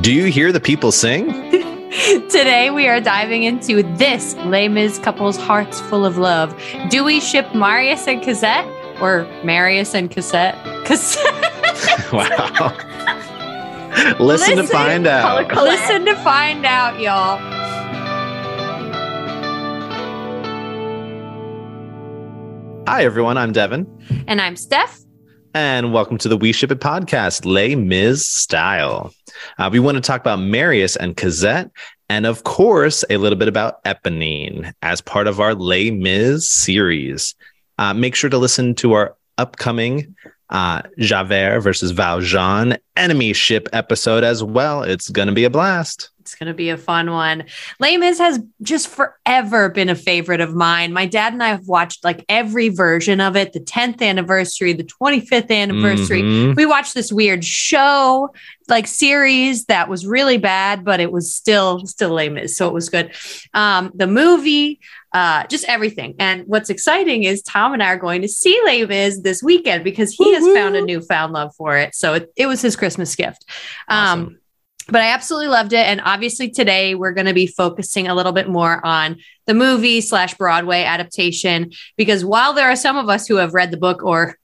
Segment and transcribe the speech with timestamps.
[0.00, 1.26] Do you hear the people sing?
[2.30, 6.58] Today we are diving into this Les Mis couple's hearts full of love.
[6.88, 8.66] Do we ship Marius and Cosette
[9.02, 10.56] or Marius and Cassette?
[10.86, 11.24] Cassette.
[12.12, 12.74] wow.
[14.18, 15.54] Listen, to find out.
[15.54, 17.36] Listen to find out, y'all.
[22.88, 23.36] Hi, everyone.
[23.36, 23.86] I'm Devin,
[24.26, 25.01] And I'm Steph.
[25.54, 29.12] And welcome to the We Ship It podcast, Les Mis style.
[29.58, 31.70] Uh, we want to talk about Marius and Cosette,
[32.08, 37.34] and of course, a little bit about Eponine as part of our Les Mis series.
[37.78, 40.14] Uh, make sure to listen to our upcoming
[40.52, 44.82] uh, Javert versus Valjean enemy ship episode as well.
[44.82, 46.10] It's going to be a blast.
[46.20, 47.44] It's going to be a fun one.
[47.80, 50.92] Les Mis has just forever been a favorite of mine.
[50.92, 54.84] My dad and I have watched like every version of it the 10th anniversary, the
[54.84, 56.22] 25th anniversary.
[56.22, 56.54] Mhm.
[56.54, 58.30] We watched this weird show,
[58.68, 62.56] like series that was really bad, but it was still, still Les Mis.
[62.56, 63.10] So it was good.
[63.54, 64.80] Um, the movie,
[65.12, 66.14] uh, just everything.
[66.18, 69.84] And what's exciting is Tom and I are going to see Les Mis this weekend
[69.84, 71.94] because he has found a newfound love for it.
[71.94, 73.44] So it, it was his Christmas gift.
[73.88, 74.38] Um,
[74.88, 75.86] but I absolutely loved it.
[75.86, 80.00] And obviously, today we're going to be focusing a little bit more on the movie
[80.00, 84.02] slash Broadway adaptation because while there are some of us who have read the book
[84.02, 84.36] or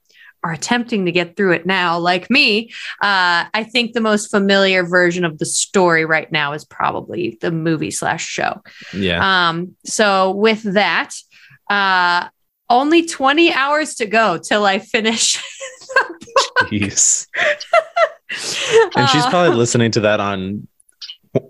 [0.45, 2.71] are attempting to get through it now, like me,
[3.03, 7.51] uh, I think the most familiar version of the story right now is probably the
[7.51, 8.63] movie slash show.
[8.95, 9.49] yeah.
[9.49, 11.15] Um, so with that,
[11.69, 12.29] uh,
[12.71, 15.43] only 20 hours to go till I finish.
[16.65, 17.27] Jeez.
[18.95, 20.69] And she's Uh, probably listening to that on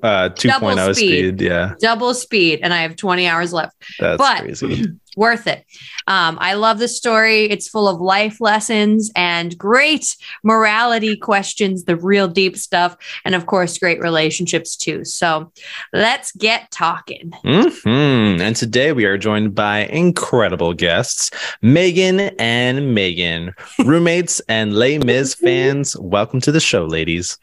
[0.02, 1.08] uh 2.0 Double speed.
[1.08, 1.40] speed.
[1.40, 3.76] Yeah, double speed, and I have 20 hours left.
[3.98, 4.86] that's But- crazy.
[5.16, 5.64] worth it.
[6.06, 7.46] Um, I love the story.
[7.46, 13.46] It's full of life lessons and great morality questions, the real deep stuff, and of
[13.46, 15.04] course, great relationships too.
[15.04, 15.50] So
[15.92, 17.32] let's get talking.
[17.44, 18.40] mm-hmm.
[18.40, 21.32] And today we are joined by incredible guests,
[21.62, 23.54] Megan and Megan,
[23.84, 25.96] roommates and Les Mis fans.
[25.98, 27.38] Welcome to the show, ladies.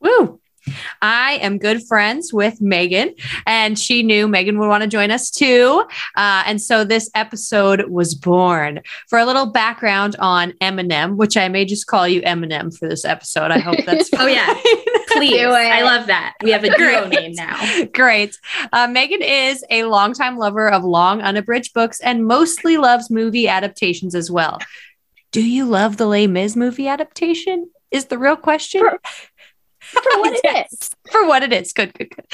[0.00, 0.40] Woo!
[1.02, 3.14] I am good friends with Megan,
[3.46, 5.84] and she knew Megan would want to join us too.
[6.16, 8.80] Uh, and so this episode was born.
[9.08, 13.04] For a little background on Eminem, which I may just call you Eminem for this
[13.04, 13.50] episode.
[13.50, 14.54] I hope that's Oh, yeah.
[15.08, 15.40] Please.
[15.40, 16.34] I love that.
[16.42, 17.84] We have a duo name now.
[17.92, 18.36] Great.
[18.72, 24.14] Uh, Megan is a longtime lover of long, unabridged books and mostly loves movie adaptations
[24.14, 24.58] as well.
[25.32, 27.70] Do you love the Les Mis movie adaptation?
[27.90, 28.80] Is the real question.
[28.80, 29.00] For-
[29.92, 30.72] For what it Yes.
[30.72, 30.90] is.
[31.10, 31.72] For what it is.
[31.72, 32.24] Good, good, good.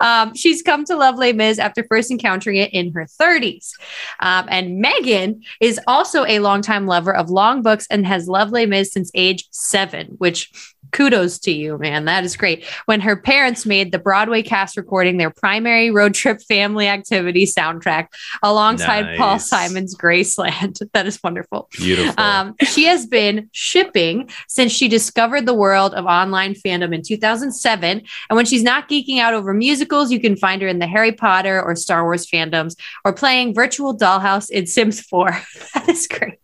[0.00, 3.72] Um, she's come to love Les Mis after first encountering it in her 30s.
[4.20, 8.66] Um, and Megan is also a longtime lover of long books and has loved Les
[8.66, 10.50] Mis since age seven, which
[10.92, 12.04] kudos to you, man.
[12.04, 12.64] That is great.
[12.86, 18.08] When her parents made the Broadway cast recording their primary road trip family activity soundtrack
[18.42, 20.80] alongside Paul Simon's Graceland.
[20.92, 21.70] That is wonderful.
[21.72, 22.22] Beautiful.
[22.22, 28.02] Um, she has been shipping since she discovered the world of online fandom in 2007.
[28.28, 31.12] And when she's not geeking out over musicals, you can find her in the Harry
[31.12, 32.76] Potter or Star Wars fandoms
[33.06, 35.30] or playing virtual dollhouse in Sims 4.
[35.74, 36.38] that is great.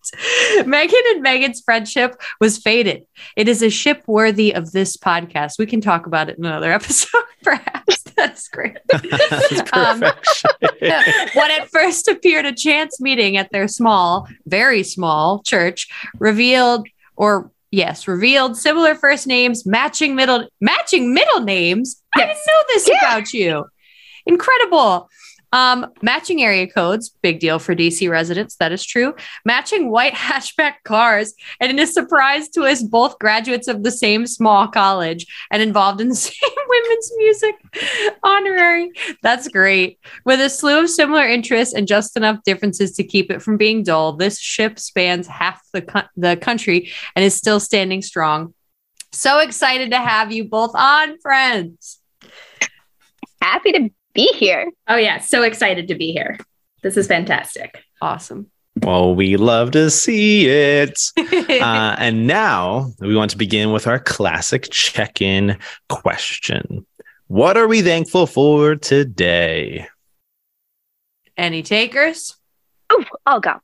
[0.64, 3.04] Megan and Megan's friendship was fated.
[3.36, 5.58] It is a ship worthy of this podcast.
[5.58, 8.02] We can talk about it in another episode, perhaps.
[8.16, 8.76] That's great.
[8.88, 15.88] That's um, what at first appeared a chance meeting at their small, very small church
[16.18, 22.02] revealed, or yes, revealed similar first names, matching middle, matching middle names.
[22.14, 23.66] I didn't know this about you.
[24.26, 25.08] Incredible.
[25.52, 28.56] Um, matching area codes, big deal for DC residents.
[28.56, 29.14] That is true.
[29.44, 34.26] Matching white hatchback cars, and in a surprise to us both graduates of the same
[34.26, 36.34] small college and involved in the same
[36.68, 37.54] women's music
[38.22, 38.90] honorary.
[39.22, 39.98] That's great.
[40.24, 43.82] With a slew of similar interests and just enough differences to keep it from being
[43.82, 48.54] dull, this ship spans half the, the country and is still standing strong.
[49.12, 52.00] So excited to have you both on, friends.
[53.40, 54.72] Happy to be here.
[54.88, 55.18] Oh, yeah.
[55.18, 56.38] So excited to be here.
[56.82, 57.84] This is fantastic.
[58.02, 58.50] Awesome.
[58.82, 60.98] well, we love to see it.
[61.48, 66.86] Uh, and now we want to begin with our classic check in question
[67.26, 69.88] What are we thankful for today?
[71.36, 72.36] Any takers?
[72.90, 73.56] Oh, I'll go.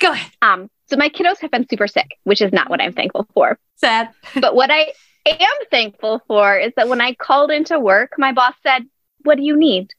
[0.00, 0.30] Go ahead.
[0.40, 3.58] Um, so my kiddos have been super sick, which is not what I'm thankful for.
[3.76, 4.10] Sad.
[4.40, 4.92] But what I
[5.26, 8.86] am thankful for is that when I called into work, my boss said,
[9.26, 9.90] What do you need?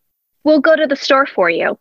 [0.44, 1.78] We'll go to the store for you.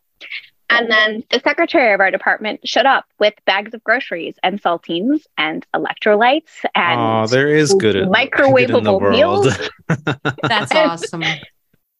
[0.69, 0.89] And oh.
[0.89, 5.65] then the secretary of our department showed up with bags of groceries and saltines and
[5.73, 9.15] electrolytes and Oh, there is good at- microwavable good in the world.
[9.45, 9.69] meals.
[10.43, 11.23] That's awesome.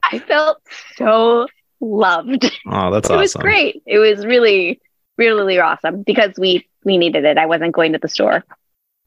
[0.03, 0.59] I felt
[0.95, 1.47] so
[1.79, 2.51] loved.
[2.67, 3.83] oh, that's it was great.
[3.85, 4.79] It was really,
[5.17, 7.37] really awesome because we we needed it.
[7.37, 8.43] I wasn't going to the store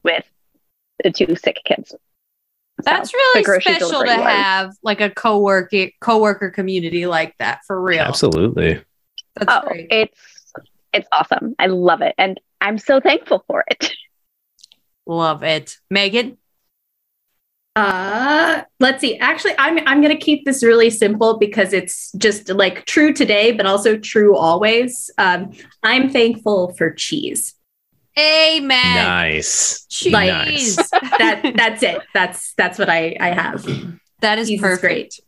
[0.05, 0.25] with
[1.03, 1.95] the two sick kids.
[2.85, 7.61] That's So, really special to delivery was- have like a co-worker coworker community like that
[7.67, 8.01] for real.
[8.03, 8.81] Absolutely.
[9.37, 9.87] That's Oh, great.
[9.91, 10.53] it's
[10.93, 11.55] it's awesome.
[11.59, 13.93] I love it, and I'm so thankful for it.
[15.07, 15.77] Love it.
[15.91, 16.37] Megan?
[17.77, 19.17] Uh, let's see.
[19.19, 23.65] Actually, I'm I'm gonna keep this really simple because it's just like true today, but
[23.67, 25.11] also true always.
[25.19, 27.55] Um, I'm thankful for cheese.
[28.21, 28.95] Amen.
[28.95, 29.87] Nice.
[29.89, 30.13] Cheese.
[30.13, 30.77] Nice.
[31.21, 32.01] That that's it.
[32.15, 33.67] That's that's what I I have.
[34.21, 34.81] That is Cheese is perfect.
[34.81, 35.21] great.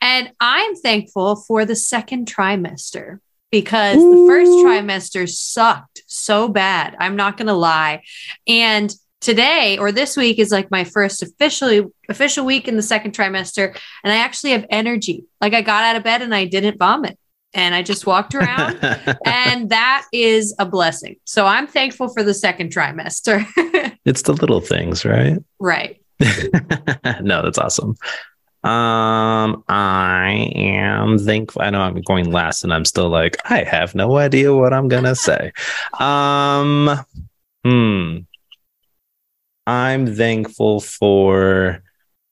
[0.00, 3.18] And I'm thankful for the second trimester
[3.50, 6.96] because the first trimester sucked so bad.
[6.98, 8.02] I'm not going to lie.
[8.46, 13.12] And today or this week is like my first officially official week in the second
[13.12, 15.24] trimester and I actually have energy.
[15.40, 17.18] Like I got out of bed and I didn't vomit
[17.54, 18.78] and I just walked around
[19.24, 21.16] and that is a blessing.
[21.24, 23.46] So I'm thankful for the second trimester.
[24.04, 25.38] it's the little things, right?
[25.58, 26.00] right.
[27.22, 27.96] no, that's awesome.
[28.62, 31.62] Um, I am thankful.
[31.62, 34.86] I know I'm going last, and I'm still like, I have no idea what I'm
[34.86, 35.52] gonna say.
[35.98, 36.90] Um,
[37.64, 38.18] hmm.
[39.66, 41.82] I'm thankful for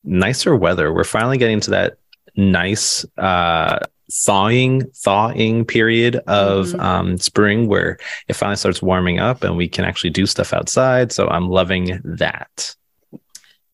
[0.05, 0.93] nicer weather.
[0.93, 1.97] We're finally getting to that
[2.37, 3.79] nice uh
[4.11, 6.81] thawing thawing period of Mhm.
[6.81, 11.13] um spring where it finally starts warming up and we can actually do stuff outside
[11.13, 12.75] so i'm loving that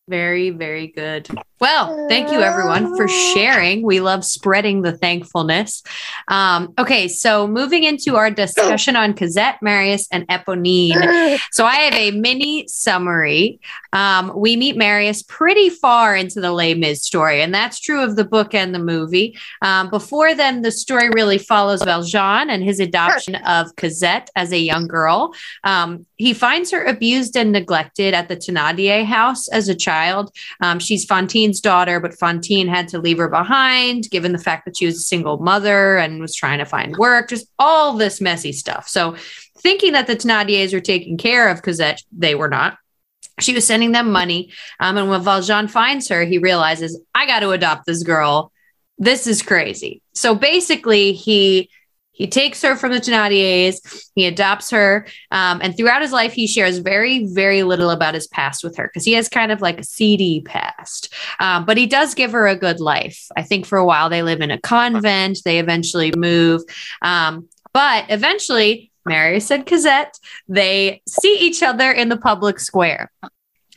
[0.07, 1.27] Very, very good.
[1.59, 3.81] Well, thank you everyone for sharing.
[3.81, 5.81] We love spreading the thankfulness.
[6.27, 11.39] Um, okay, so moving into our discussion on Cosette, Marius, and Eponine.
[11.51, 13.59] So I have a mini summary.
[13.93, 18.15] Um, we meet Marius pretty far into the Les Mis story, and that's true of
[18.15, 19.35] the book and the movie.
[19.63, 24.59] Um, before then, the story really follows Valjean and his adoption of Cosette as a
[24.59, 25.33] young girl.
[25.63, 29.94] Um, he finds her abused and neglected at the Thénardier house as a child.
[30.61, 34.77] Um, she's Fantine's daughter, but Fantine had to leave her behind given the fact that
[34.77, 38.51] she was a single mother and was trying to find work, just all this messy
[38.51, 38.87] stuff.
[38.87, 39.15] So,
[39.59, 42.77] thinking that the Thénardiers were taking care of Cosette, they were not.
[43.39, 44.51] She was sending them money.
[44.79, 48.51] Um, and when Valjean finds her, he realizes, I got to adopt this girl.
[48.97, 50.01] This is crazy.
[50.13, 51.69] So basically, he
[52.15, 56.47] he takes her from the Thénardiers, he adopts her, um, and throughout his life, he
[56.47, 59.79] shares very, very little about his past with her because he has kind of like
[59.79, 61.13] a seedy past.
[61.41, 63.27] Um, but he does give her a good life.
[63.35, 65.39] I think for a while they live in a convent.
[65.43, 66.61] They eventually move,
[67.01, 73.11] um, but eventually, Marius and Cosette they see each other in the public square.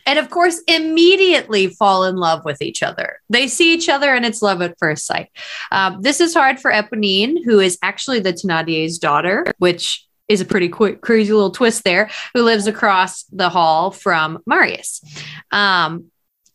[0.08, 3.20] And of course, immediately fall in love with each other.
[3.28, 5.30] They see each other and it's love at first sight.
[5.70, 10.46] Um, this is hard for Eponine, who is actually the Thénardier's daughter, which is a
[10.46, 15.02] pretty quick, crazy little twist there, who lives across the hall from Marius.
[15.50, 16.06] Um,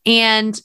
[0.03, 0.59] and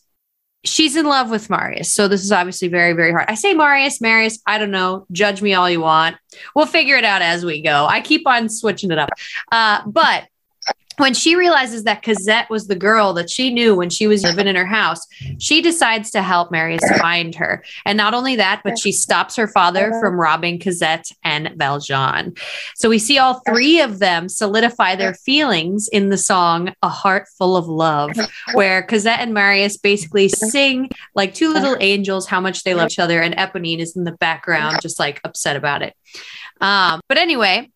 [0.64, 1.93] she's in love with Marius.
[1.93, 3.26] So this is obviously very, very hard.
[3.29, 5.06] I say Marius, Marius, I don't know.
[5.12, 6.17] Judge me all you want.
[6.56, 7.85] We'll figure it out as we go.
[7.85, 9.11] I keep on switching it up.
[9.52, 10.25] Uh, but
[10.99, 14.47] when she realizes that Cosette was the girl that she knew when she was living
[14.47, 15.06] in her house,
[15.39, 17.65] she decides to help Marius find her.
[17.87, 20.00] And not only that, but she stops her father uh-huh.
[20.00, 22.35] from robbing Cosette and Valjean.
[22.75, 27.28] So we see all three of them solidify their feelings in the song A Heart
[27.38, 28.52] Full of Love, uh-huh.
[28.55, 31.78] where Cosette and Marius basically sing like two little uh-huh.
[31.81, 35.21] angels how much they love each other, and Eponine is in the background, just like
[35.25, 35.95] upset about it.
[36.61, 37.71] Um, but anyway,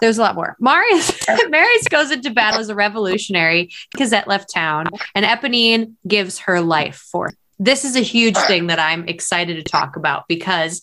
[0.00, 0.56] there's a lot more.
[0.60, 1.12] Marius,
[1.48, 3.70] Marius goes into battle as a revolutionary.
[3.96, 7.28] Cosette left town, and Eponine gives her life for.
[7.28, 7.36] it.
[7.58, 10.82] This is a huge thing that I'm excited to talk about because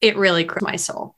[0.00, 1.14] it really crushed my soul.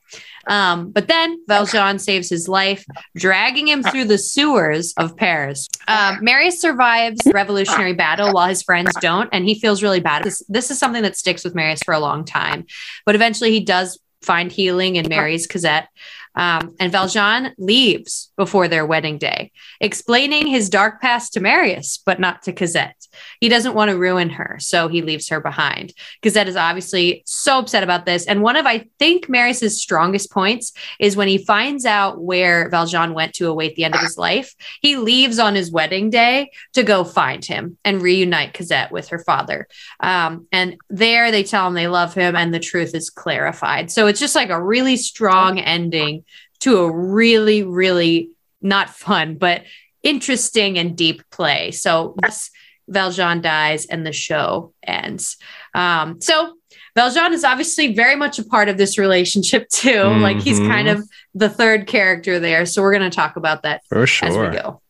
[0.47, 2.85] Um, but then Valjean saves his life,
[3.15, 5.69] dragging him through the sewers of Paris.
[5.87, 10.23] Um, Marius survives the revolutionary battle while his friends don't, and he feels really bad.
[10.23, 12.65] This, this is something that sticks with Marius for a long time.
[13.05, 15.87] But eventually, he does find healing and marries Cosette.
[16.35, 22.19] Um, and Valjean leaves before their wedding day, explaining his dark past to Marius, but
[22.19, 22.95] not to Cosette.
[23.39, 25.93] He doesn't want to ruin her, so he leaves her behind.
[26.23, 28.25] Cosette is obviously so upset about this.
[28.25, 33.13] And one of, I think, Marius's strongest points is when he finds out where Valjean
[33.13, 36.83] went to await the end of his life, he leaves on his wedding day to
[36.83, 39.67] go find him and reunite Cosette with her father.
[39.99, 43.91] Um, and there they tell him they love him and the truth is clarified.
[43.91, 46.22] So it's just like a really strong ending
[46.63, 48.29] to a really, really
[48.61, 49.63] not fun, but
[50.01, 51.71] interesting and deep play.
[51.71, 52.49] So yes,
[52.87, 55.37] Valjean dies and the show ends.
[55.75, 56.55] Um, so
[56.95, 59.89] Valjean is obviously very much a part of this relationship too.
[59.89, 60.21] Mm-hmm.
[60.21, 62.65] Like he's kind of the third character there.
[62.65, 64.81] So we're going to talk about that for sure as we go.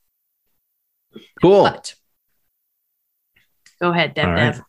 [1.42, 1.64] Cool.
[1.64, 1.96] But,
[3.82, 4.62] go ahead, Dev.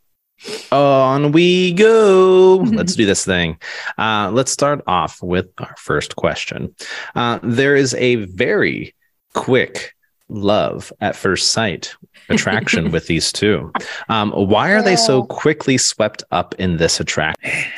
[0.44, 0.72] Dev.
[0.72, 2.56] On we go.
[2.72, 3.58] let's do this thing.
[3.98, 6.74] Uh, let's start off with our first question.
[7.14, 8.94] Uh, there is a very
[9.34, 9.94] quick
[10.28, 11.94] love at first sight
[12.28, 13.72] attraction with these two.
[14.08, 17.70] Um, why are they so quickly swept up in this attraction?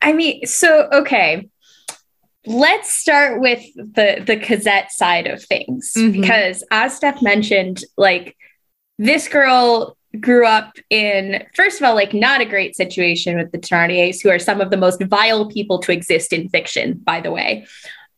[0.00, 1.48] I mean, so okay.
[2.44, 6.20] Let's start with the the Cosette side of things mm-hmm.
[6.20, 8.36] because as Steph mentioned, like
[8.98, 13.58] this girl grew up in first of all like not a great situation with the
[13.58, 17.30] Thénardiers who are some of the most vile people to exist in fiction by the
[17.30, 17.66] way.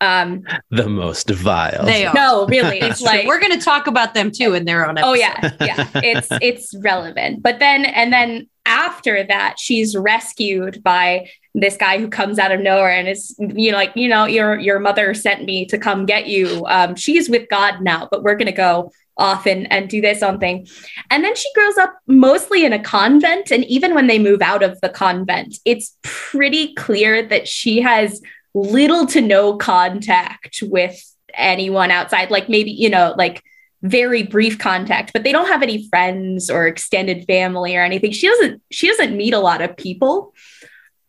[0.01, 1.85] Um the most vile.
[1.85, 2.15] They are.
[2.15, 5.11] No really it's like we're going to talk about them too in their own episode.
[5.11, 5.89] oh yeah yeah.
[5.95, 7.43] It's it's relevant.
[7.43, 12.61] But then and then after that she's rescued by this guy who comes out of
[12.61, 16.07] nowhere and is you know like you know your your mother sent me to come
[16.07, 16.65] get you.
[16.67, 20.23] Um she's with god now but we're going to go off and, and do this
[20.23, 20.67] own thing.
[21.11, 23.51] And then she grows up mostly in a convent.
[23.51, 28.21] And even when they move out of the convent, it's pretty clear that she has
[28.55, 31.01] little to no contact with
[31.35, 32.31] anyone outside.
[32.31, 33.43] Like maybe, you know, like
[33.83, 38.13] very brief contact, but they don't have any friends or extended family or anything.
[38.13, 40.33] She doesn't she doesn't meet a lot of people.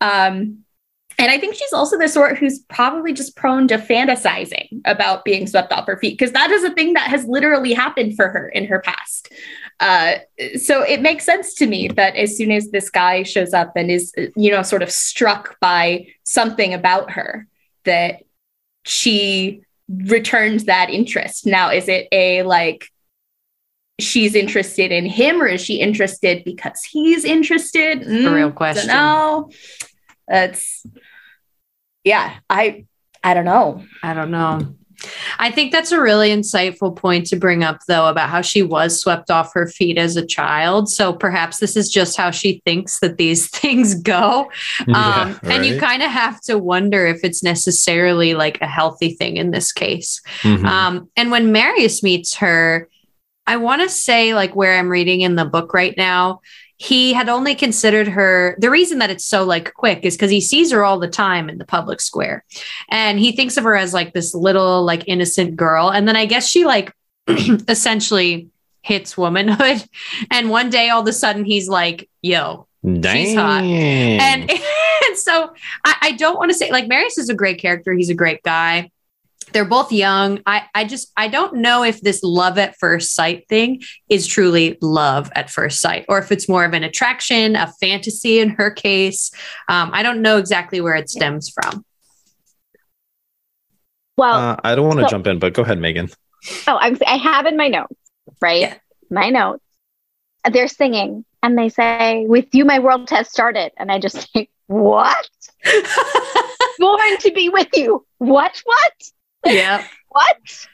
[0.02, 0.65] Um,
[1.18, 5.48] and I think she's also the sort who's probably just prone to fantasizing about being
[5.48, 8.50] swept off her feet because that is a thing that has literally happened for her
[8.50, 9.32] in her past.
[9.80, 10.16] Uh,
[10.58, 13.92] so it makes sense to me that as soon as this guy shows up and
[13.92, 17.48] is, you know, sort of struck by something about her,
[17.84, 18.24] that
[18.86, 21.46] she returns that interest.
[21.46, 22.90] Now, is it a like,
[24.00, 28.02] she's interested in him or is she interested because he's interested?
[28.02, 28.88] Mm, a real question.
[28.88, 29.50] No,
[30.28, 30.86] that's
[32.04, 32.86] yeah, I
[33.24, 33.84] I don't know.
[34.04, 34.76] I don't know.
[35.40, 39.00] I think that's a really insightful point to bring up, though, about how she was
[39.00, 40.90] swept off her feet as a child.
[40.90, 44.50] So perhaps this is just how she thinks that these things go.
[44.88, 45.56] Yeah, um, right.
[45.56, 49.52] And you kind of have to wonder if it's necessarily like a healthy thing in
[49.52, 50.22] this case.
[50.42, 50.66] Mm-hmm.
[50.66, 52.88] Um, and when Marius meets her,
[53.48, 56.42] I want to say, like, where I'm reading in the book right now,
[56.78, 60.42] he had only considered her the reason that it's so like quick is because he
[60.42, 62.44] sees her all the time in the public square.
[62.90, 65.90] And he thinks of her as like this little like innocent girl.
[65.90, 66.94] And then i guess she like
[67.28, 68.50] essentially
[68.82, 69.84] hits womanhood.
[70.32, 73.26] And one day all of a sudden he's like yo Dang.
[73.26, 73.64] she's hot.
[73.64, 75.54] And, and so
[75.86, 77.94] I, I don't want to say like marius is a great character.
[77.94, 78.92] He's a great guy
[79.52, 80.42] they're both young.
[80.46, 84.78] I, I just I don't know if this love at first sight thing is truly
[84.82, 88.72] love at first sight, or if it's more of an attraction, a fantasy in her
[88.72, 89.32] case.
[89.70, 91.86] Um, I don't know exactly where it stems from.
[94.18, 96.10] Well, uh, I don't want to so, jump in, but go ahead, Megan.
[96.68, 97.96] Oh, I'm, I have in my notes,
[98.42, 98.62] right?
[98.62, 98.76] Yeah.
[99.10, 99.62] My notes.
[100.52, 104.50] They're singing, and they say, "With you, my world has started," and I just think,
[104.68, 105.30] "What?
[106.80, 108.06] Born to be with you?
[108.20, 108.62] What?
[108.64, 108.94] What?"
[109.46, 109.86] Yeah.
[110.10, 110.68] what?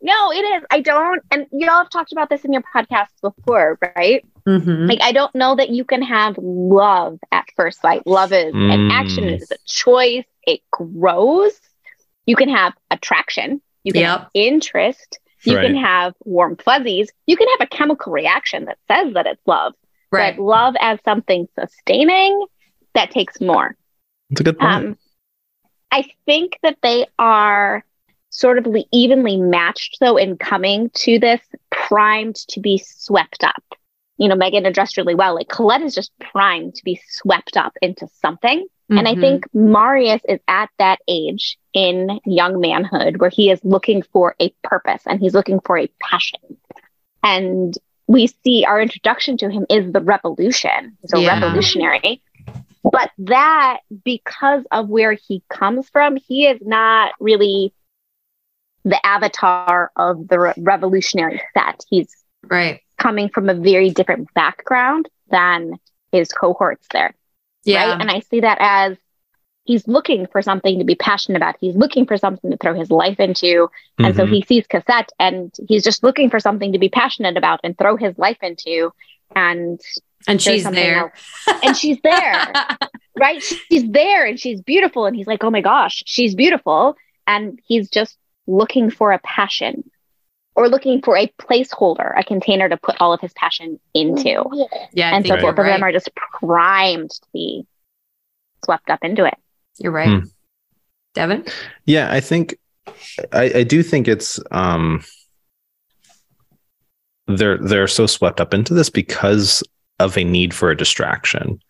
[0.00, 0.64] No, it is.
[0.70, 1.22] I don't.
[1.30, 4.26] And y'all have talked about this in your podcast before, right?
[4.46, 4.86] Mm-hmm.
[4.86, 8.04] Like, I don't know that you can have love at first sight.
[8.06, 8.74] Love is mm.
[8.74, 11.52] an action, it is a choice, it grows.
[12.26, 14.18] You can have attraction, you can yep.
[14.18, 15.66] have interest, you right.
[15.66, 19.74] can have warm fuzzies, you can have a chemical reaction that says that it's love.
[20.10, 20.36] Right.
[20.36, 22.44] But love as something sustaining,
[22.94, 23.76] that takes more.
[24.30, 24.72] That's a good point.
[24.72, 24.98] Um,
[25.92, 27.84] I think that they are
[28.32, 33.62] sort of evenly matched though in coming to this primed to be swept up
[34.16, 37.74] you know megan addressed really well like Cosette is just primed to be swept up
[37.82, 38.98] into something mm-hmm.
[38.98, 39.20] and i mm-hmm.
[39.20, 44.48] think marius is at that age in young manhood where he is looking for a
[44.64, 46.40] purpose and he's looking for a passion
[47.22, 47.76] and
[48.08, 51.34] we see our introduction to him is the revolution he's a yeah.
[51.34, 52.22] revolutionary
[52.84, 57.72] But that, because of where he comes from, he is not really
[58.84, 61.84] the avatar of the re- revolutionary set.
[61.88, 62.14] He's
[62.48, 62.80] Right.
[62.98, 65.78] coming from a very different background than
[66.10, 67.14] his cohorts there.
[67.64, 67.92] Yeah.
[67.92, 68.00] Right.
[68.00, 68.96] And I see that as
[69.64, 71.54] he's looking for something to be passionate about.
[71.60, 73.68] He's looking for something to throw his life into.
[73.98, 74.30] And so Mhm.
[74.30, 77.96] he sees Cosette and he's just looking for something to be passionate about and throw
[77.96, 78.92] his life into.
[79.36, 79.80] And
[80.26, 81.12] And she's there.
[81.62, 82.52] And she's there,
[83.16, 83.40] right?
[83.40, 85.06] She's there and she's beautiful.
[85.06, 86.96] And he's like, oh my gosh, she's beautiful.
[87.28, 89.90] And he's just looking for a passion
[90.54, 94.44] or looking for a placeholder, a container to put all of his passion into.
[94.92, 95.14] yeah.
[95.16, 97.66] And so both you're of them are just primed to be
[98.64, 99.34] swept up into it.
[99.78, 100.20] You're right.
[100.20, 100.26] Hmm.
[101.14, 101.44] Devin?
[101.86, 102.58] Yeah, I think
[103.32, 105.02] I, I do think it's um
[107.26, 109.62] they're they're so swept up into this because
[109.98, 111.60] of a need for a distraction.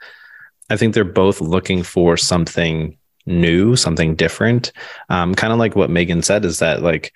[0.70, 4.72] I think they're both looking for something new, something different.
[5.08, 7.12] Um, kind of like what Megan said is that like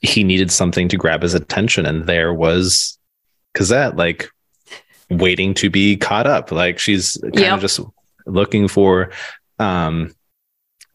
[0.00, 2.98] he needed something to grab his attention, and there was
[3.54, 4.28] Cosette like
[5.10, 6.50] waiting to be caught up.
[6.52, 7.54] Like she's kind Yep.
[7.54, 7.80] of just
[8.26, 9.10] looking for
[9.58, 10.14] um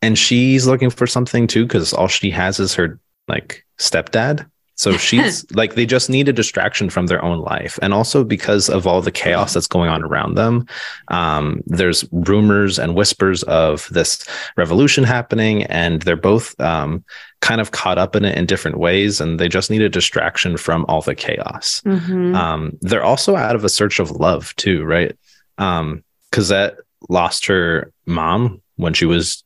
[0.02, 4.98] and she's looking for something too because all she has is her like stepdad so
[4.98, 8.86] she's like they just need a distraction from their own life and also because of
[8.86, 10.66] all the chaos that's going on around them
[11.10, 14.26] um, there's rumors and whispers of this
[14.58, 17.04] revolution happening and they're both um,
[17.42, 20.58] kind of caught up in it in different ways and they just need a distraction
[20.58, 22.36] from all the chaos Mm-hmm.
[22.36, 25.16] um, they're also out of a search of love too, right?
[25.58, 26.76] Um, Cosette
[27.10, 29.44] lost her mom when she was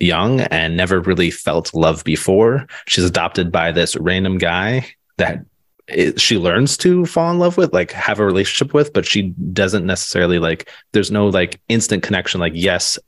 [0.00, 2.66] young and never really felt love before.
[2.86, 4.86] She's adopted by this random guy
[5.16, 5.44] that
[5.86, 9.34] it, she learns to fall in love with, like have a relationship with, but she
[9.52, 10.70] doesn't necessarily like.
[10.92, 12.40] There's no like instant connection.
[12.40, 12.98] Like yes.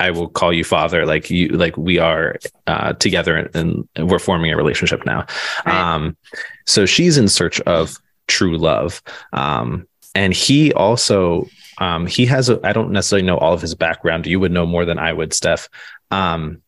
[0.00, 1.06] I will call you father.
[1.06, 2.36] Like you, like we are
[2.66, 5.24] uh, together and, and we're forming a relationship now.
[5.64, 5.94] Right.
[5.94, 6.16] Um,
[6.66, 9.00] so she's in search of true love.
[9.32, 9.86] Um,
[10.16, 11.48] and he also,
[11.78, 14.26] um, he has, a, I don't necessarily know all of his background.
[14.26, 15.68] You would know more than I would, Steph.
[16.10, 16.62] Um,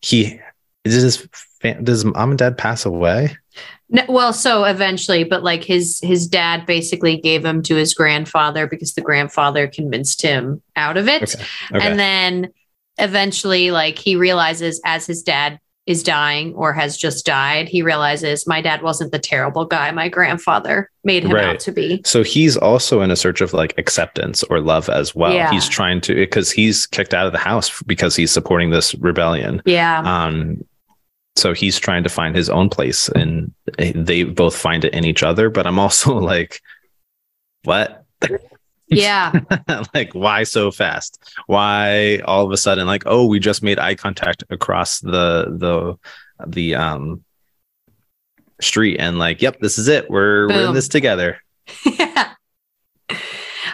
[0.00, 0.40] he,
[0.84, 1.28] does his,
[1.82, 3.36] does mom and dad pass away?
[3.90, 8.66] No, well, so eventually, but like his his dad basically gave him to his grandfather
[8.66, 11.22] because the grandfather convinced him out of it.
[11.22, 11.44] Okay.
[11.74, 11.86] Okay.
[11.86, 12.52] And then
[12.98, 18.46] eventually, like he realizes as his dad is dying or has just died, he realizes
[18.46, 21.44] my dad wasn't the terrible guy my grandfather made him Right.
[21.46, 22.02] out to be.
[22.04, 25.32] so he's also in a search of like acceptance or love as well.
[25.32, 25.50] Yeah.
[25.50, 29.62] He's trying to, because he's kicked out of the house because he's supporting this rebellion.
[29.64, 30.00] Yeah.
[30.04, 30.62] Um,
[31.36, 35.22] so he's trying to find his own place and they both find it in each
[35.22, 35.48] other.
[35.48, 36.60] But I'm also like,
[37.64, 38.04] what?
[38.90, 39.32] Yeah.
[39.94, 41.22] like, why so fast?
[41.46, 45.98] Why all of a sudden, like, oh, we just made eye contact across the, the,
[46.46, 47.24] the, um,
[48.60, 50.10] street and like, yep, this is it.
[50.10, 51.38] We're, we're in this together.
[51.84, 52.34] yeah.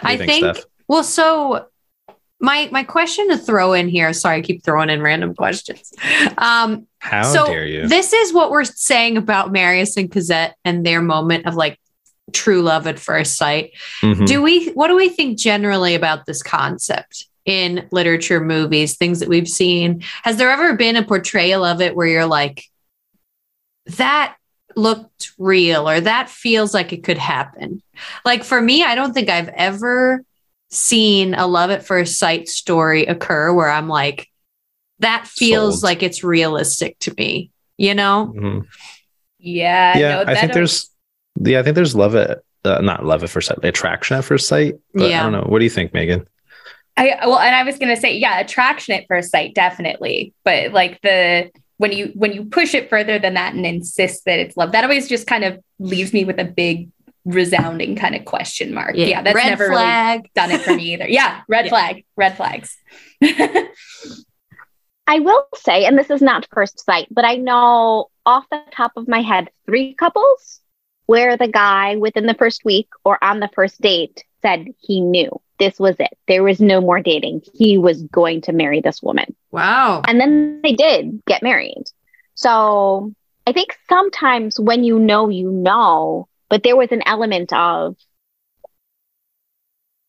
[0.01, 0.65] I think, Steph?
[0.87, 1.67] well, so
[2.39, 5.93] my my question to throw in here, sorry, I keep throwing in random questions.
[6.37, 7.87] Um, How so dare you?
[7.87, 11.79] This is what we're saying about Marius and Cosette and their moment of like
[12.33, 13.71] true love at first sight.
[14.01, 14.25] Mhm.
[14.25, 19.29] Do we what do we think generally about this concept in literature, movies, things that
[19.29, 20.03] we've seen?
[20.23, 22.63] Has there ever been a portrayal of it where you're like,
[23.97, 24.35] that
[24.75, 27.81] looked real or that feels like it could happen?
[28.25, 30.23] Like for me, I don't think I've ever
[30.71, 34.27] seen a love at first sight story occur where I'm like,
[34.99, 35.83] that feels Sold.
[35.83, 38.33] like it's realistic to me, you know?
[38.35, 38.65] Mhm.
[39.37, 39.97] Yeah.
[39.97, 40.89] yeah, no, I that think there's,
[41.39, 44.47] yeah, I think there's love at, uh, not love at first sight, attraction at first
[44.47, 44.75] sight.
[44.93, 45.19] But Yeah.
[45.19, 45.45] I don't know.
[45.47, 46.27] What do you think, Megan?
[46.97, 50.33] I well, and I was gonna say, yeah, attraction at first sight, definitely.
[50.45, 54.39] But like the when you when you push it further than that and insist that
[54.39, 56.89] it's love, that always just kind of leaves me with a big
[57.25, 58.95] resounding kind of question mark.
[58.95, 60.19] Yeah, that's Red never flag.
[60.19, 61.07] really done it for me either.
[61.09, 61.69] Yeah, red Yeah.
[61.69, 62.77] flag, red flags.
[65.07, 68.93] I will say, and this is not first sight, but I know off the top
[68.95, 70.61] of my head three couples
[71.05, 75.39] where the guy within the first week or on the first date said he knew
[75.59, 76.17] this was it.
[76.27, 77.41] There was no more dating.
[77.53, 79.35] He was going to marry this woman.
[79.51, 80.01] Wow.
[80.07, 81.85] And then they did get married.
[82.35, 83.13] So
[83.47, 87.95] I think sometimes when you know, you know, but there was an element of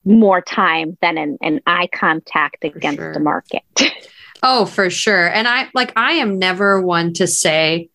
[0.05, 3.13] more time than an, an eye contact against sure.
[3.13, 3.63] the market.
[4.43, 5.29] Oh, for sure.
[5.29, 7.89] And I like I am never one to say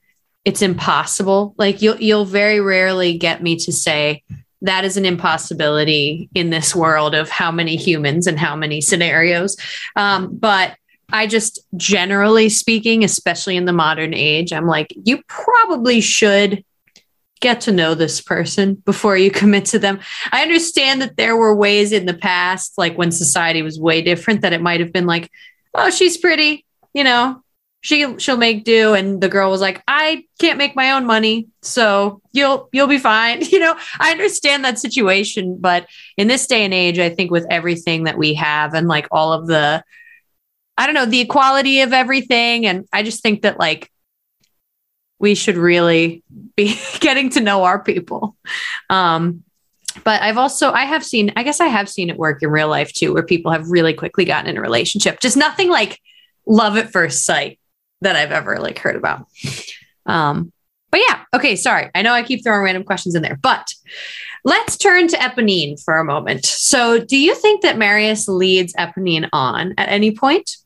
[0.46, 1.54] it's impossible.
[1.58, 4.24] Like you'll you'll very rarely get me to say
[4.62, 9.58] that is an impossibility in this world of how many humans and how many scenarios.
[9.96, 10.76] Um, but
[11.12, 16.64] I just generally speaking, especially in the modern age, I'm like, you probably should
[17.40, 20.00] get to know this person before you commit to them.
[20.32, 24.42] I understand that there were ways in the past, like when society was way different,
[24.42, 25.30] that it might have been like,
[25.74, 27.41] oh, she's pretty, you know,
[27.82, 28.94] she she'll make do.
[28.94, 32.98] And the girl was like i can't make my own money so you'll you'll be
[32.98, 33.42] fine.
[33.52, 37.46] You know i understand that situation but in this day and age i think with
[37.50, 39.84] everything that we have and like all of the
[40.78, 43.92] i don't know the equality of everything and i just think that like
[45.22, 46.24] we should really
[46.56, 48.36] be getting to know our people.
[48.90, 49.44] Um
[50.06, 52.70] but I've also I have seen I guess I have seen it work in real
[52.70, 55.20] life too where people have really quickly gotten in a relationship.
[55.20, 56.00] Just nothing like
[56.46, 57.60] love at first sight
[58.02, 59.28] that I've ever like heard about.
[60.06, 60.52] Um,
[60.92, 61.90] but yeah, okay, sorry.
[61.96, 63.74] I know I keep throwing random questions in there, but
[64.44, 66.46] let's turn to Eponine for a moment.
[66.46, 70.58] So, do you think that Marius leads Eponine on at any point?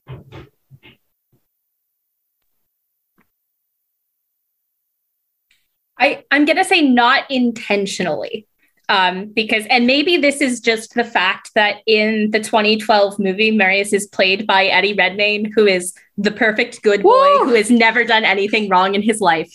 [5.98, 8.48] I, I'm going to say not intentionally
[8.90, 13.94] um, because and maybe this is just the fact that in the 2012 movie marius
[13.94, 17.46] is played by eddie redmayne who is the perfect good boy Woo!
[17.46, 19.54] who has never done anything wrong in his life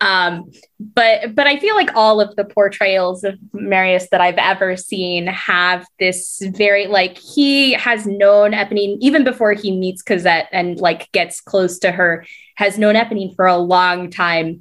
[0.00, 4.76] um, but but i feel like all of the portrayals of marius that i've ever
[4.76, 10.78] seen have this very like he has known eponine even before he meets cosette and
[10.78, 14.60] like gets close to her has known eponine for a long time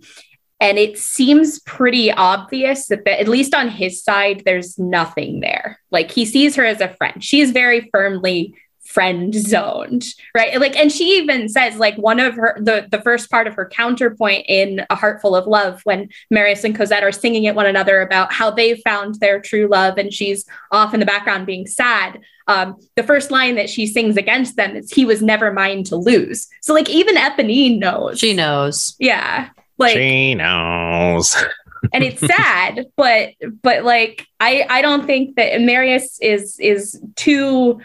[0.61, 5.81] and it seems pretty obvious that, the, at least on his side, there's nothing there.
[5.91, 7.21] Like he sees her as a friend.
[7.21, 10.59] She is very firmly friend zoned, right?
[10.59, 13.67] Like, and she even says, like, one of her, the, the first part of her
[13.67, 17.65] counterpoint in A Heart Full of Love, when Marius and Cosette are singing at one
[17.65, 21.67] another about how they found their true love, and she's off in the background being
[21.67, 22.19] sad.
[22.47, 25.95] Um, the first line that she sings against them is, He was never mine to
[25.95, 26.47] lose.
[26.61, 28.19] So, like, even Eponine knows.
[28.19, 28.95] She knows.
[28.99, 29.49] Yeah.
[29.77, 31.35] Like she knows.
[31.93, 37.81] and it's sad, but but like I I don't think that Marius is is too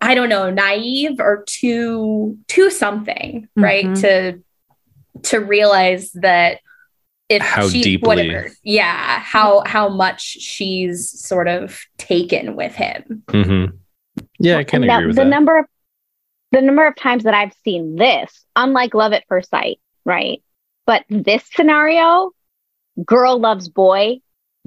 [0.00, 3.62] I don't know naive or too too something mm-hmm.
[3.62, 4.42] right to
[5.24, 6.60] to realize that
[7.28, 13.22] if how she deeply whatever yeah how how much she's sort of taken with him
[13.26, 13.76] mm-hmm.
[14.38, 15.28] yeah i can agree the, with the that.
[15.28, 15.66] number of
[16.52, 20.42] the number of times that i've seen this unlike love at first sight right
[20.90, 22.32] but this scenario,
[23.04, 24.22] girl loves boy,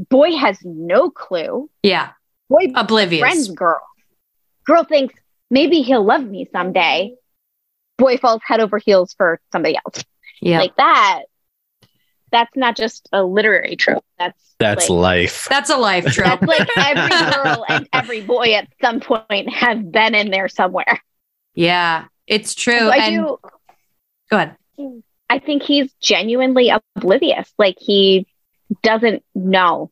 [0.10, 1.69] boy has no clue.
[1.84, 2.12] Yeah.
[2.50, 3.19] Boy oblivious.
[3.19, 3.82] Friends girl.
[4.65, 5.15] Girl thinks
[5.54, 7.13] maybe he'll love me someday.
[7.98, 10.04] Boy falls head over heels for somebody else.
[10.42, 10.60] Yeah.
[10.60, 11.24] Like that.
[12.32, 14.04] That's not just a literary trope.
[14.18, 15.48] That's that's like, life.
[15.50, 16.39] That's a life trope.
[16.39, 21.00] That's like every girl and every boy at some point have been in there somewhere.
[21.54, 22.80] Yeah, it's true.
[22.80, 23.38] So I and do.
[24.32, 24.56] Go ahead.
[25.30, 27.54] I think he's genuinely oblivious.
[27.60, 28.26] Like he
[28.82, 29.92] doesn't know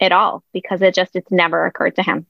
[0.00, 2.26] at all because it just it's never occurred to him.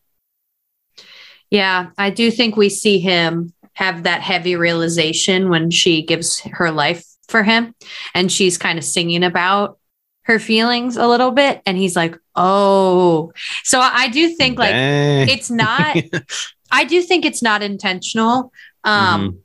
[1.51, 6.71] Yeah, I do think we see him have that heavy realization when she gives her
[6.71, 7.75] life for him
[8.15, 9.79] and she's kind of singing about
[10.23, 13.33] her feelings a little bit and he's like, "Oh."
[13.65, 15.29] So I do think like Dang.
[15.29, 15.97] it's not
[16.71, 18.53] I do think it's not intentional.
[18.85, 19.37] Um mm-hmm.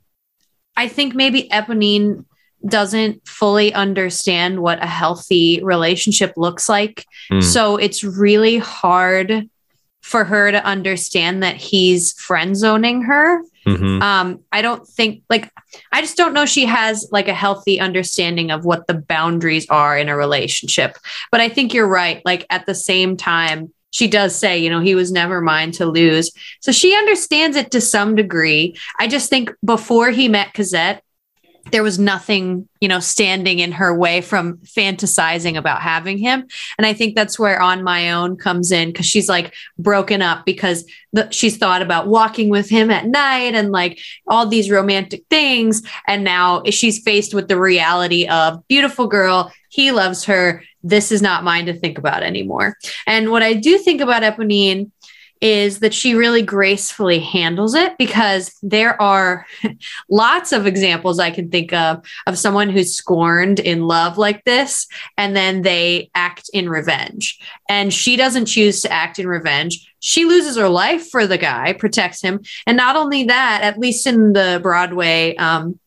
[0.76, 2.24] I think maybe Eponine
[2.66, 7.06] doesn't fully understand what a healthy relationship looks like.
[7.30, 7.42] Mm.
[7.42, 9.48] So it's really hard
[10.06, 13.42] for her to understand that he's friend zoning her.
[13.66, 14.00] Mm-hmm.
[14.00, 15.50] Um, I don't think like
[15.90, 19.98] I just don't know she has like a healthy understanding of what the boundaries are
[19.98, 20.96] in a relationship.
[21.32, 22.22] But I think you're right.
[22.24, 25.86] Like at the same time, she does say, you know, he was never mine to
[25.86, 26.30] lose.
[26.60, 28.76] So she understands it to some degree.
[29.00, 31.02] I just think before he met Cosette,
[31.72, 36.46] there was nothing, you know, standing in her way from fantasizing about having him.
[36.78, 40.46] And I think that's where On My Own comes in because she's like broken up
[40.46, 43.98] because the, she's thought about walking with him at night and like
[44.28, 45.82] all these romantic things.
[46.06, 50.62] And now she's faced with the reality of beautiful girl, he loves her.
[50.82, 52.76] This is not mine to think about anymore.
[53.06, 54.90] And what I do think about Eponine
[55.40, 59.46] is that she really gracefully handles it because there are
[60.10, 64.86] lots of examples I can think of of someone who's scorned in love like this
[65.18, 67.38] and then they act in revenge.
[67.68, 69.92] And she doesn't choose to act in revenge.
[70.00, 72.40] She loses her life for the guy, protects him.
[72.66, 75.78] And not only that, at least in the Broadway um,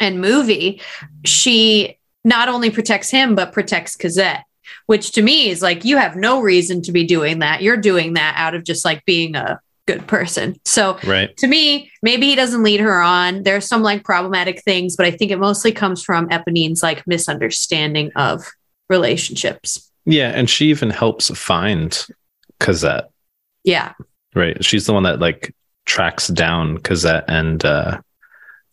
[0.00, 0.80] and movie,
[1.24, 4.45] she not only protects him, but protects Cosette
[4.86, 7.62] which to me is like you have no reason to be doing that.
[7.62, 10.56] You're doing that out of just like being a good person.
[10.64, 11.36] So right.
[11.36, 13.44] to me, maybe he doesn't lead her on.
[13.44, 18.10] There's some like problematic things, but I think it mostly comes from Eponine's like misunderstanding
[18.16, 18.44] of
[18.88, 19.90] relationships.
[20.04, 22.06] Yeah, and she even helps find
[22.60, 23.10] Cosette.
[23.64, 23.92] Yeah.
[24.34, 24.64] Right.
[24.64, 28.00] She's the one that like tracks down Cosette and uh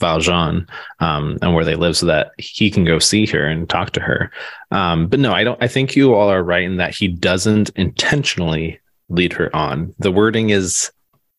[0.03, 0.67] Valjean
[0.99, 4.01] um, and where they live so that he can go see her and talk to
[4.01, 4.31] her.
[4.73, 7.69] Um, but no, I don't I think you all are right in that he doesn't
[7.75, 9.93] intentionally lead her on.
[9.99, 10.91] The wording is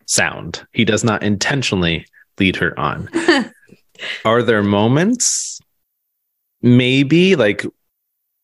[0.06, 0.66] sound.
[0.72, 2.06] He does not intentionally
[2.38, 3.08] lead her on.
[4.24, 5.60] are there moments
[6.62, 7.64] maybe like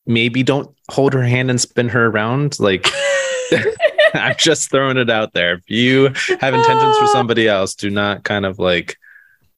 [0.06, 2.86] maybe don't hold her hand and spin her around like
[4.14, 5.54] I'm just throwing it out there.
[5.54, 6.06] If you
[6.40, 8.98] have intentions for somebody else, do not kind of like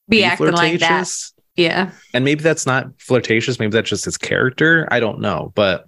[0.09, 0.81] be, be acting flirtatious.
[0.81, 1.41] like that.
[1.56, 1.90] Yeah.
[2.14, 3.58] And maybe that's not flirtatious.
[3.58, 4.88] Maybe that's just his character.
[4.90, 5.52] I don't know.
[5.54, 5.86] But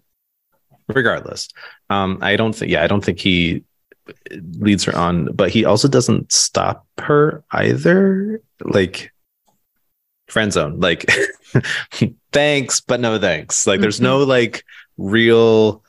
[0.89, 1.49] regardless,
[1.91, 3.65] um, I don't think, yeah, I don't think he
[4.59, 8.43] leads her on, but he also doesn't stop her either.
[8.63, 9.13] Like,
[10.29, 11.11] friend zone, like,
[12.33, 13.67] thanks, but no thanks.
[13.67, 14.05] Like, there's mm-hmm.
[14.05, 14.65] no like
[14.97, 15.83] real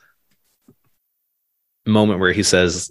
[1.84, 2.90] moment where he says,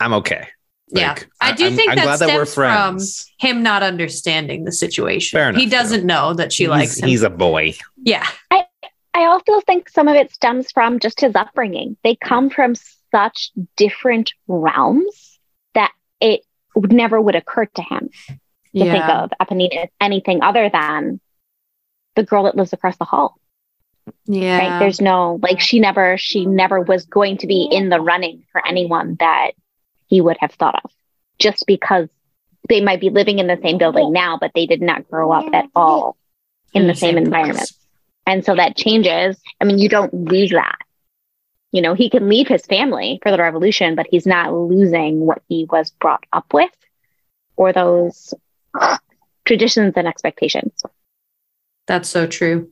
[0.00, 0.48] I'm okay.
[0.90, 2.98] Yeah, like, I do I'm, think I'm that stems that from
[3.38, 5.38] him not understanding the situation.
[5.38, 7.08] Enough, he doesn't know that she he's, likes him.
[7.08, 7.74] He's a boy.
[8.02, 8.26] Yeah.
[8.50, 8.64] I,
[9.14, 11.96] I also think some of it stems from just his upbringing.
[12.04, 12.74] They come from
[13.10, 15.38] such different realms
[15.74, 16.42] that it
[16.74, 18.38] never would occur to him to
[18.72, 18.92] yeah.
[18.92, 21.20] think of Eponine as anything other than
[22.16, 23.38] the girl that lives across the hall.
[24.26, 24.58] Yeah.
[24.58, 24.78] Right.
[24.78, 28.66] There's no like she never she never was going to be in the running for
[28.66, 29.52] anyone that
[30.08, 30.90] he would have thought of
[31.38, 32.08] just because
[32.68, 35.46] they might be living in the same building now, but they did not grow up
[35.54, 36.16] at all
[36.74, 37.70] in the same environment.
[38.26, 39.40] And so that changes.
[39.60, 40.78] I mean, you don't lose that.
[41.72, 45.42] You know, he can leave his family for the revolution, but he's not losing what
[45.48, 46.70] he was brought up with
[47.56, 48.34] or those
[49.44, 50.82] traditions and expectations.
[51.86, 52.70] That's so true.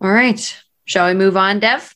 [0.00, 0.62] All right.
[0.84, 1.94] Shall we move on, Dev?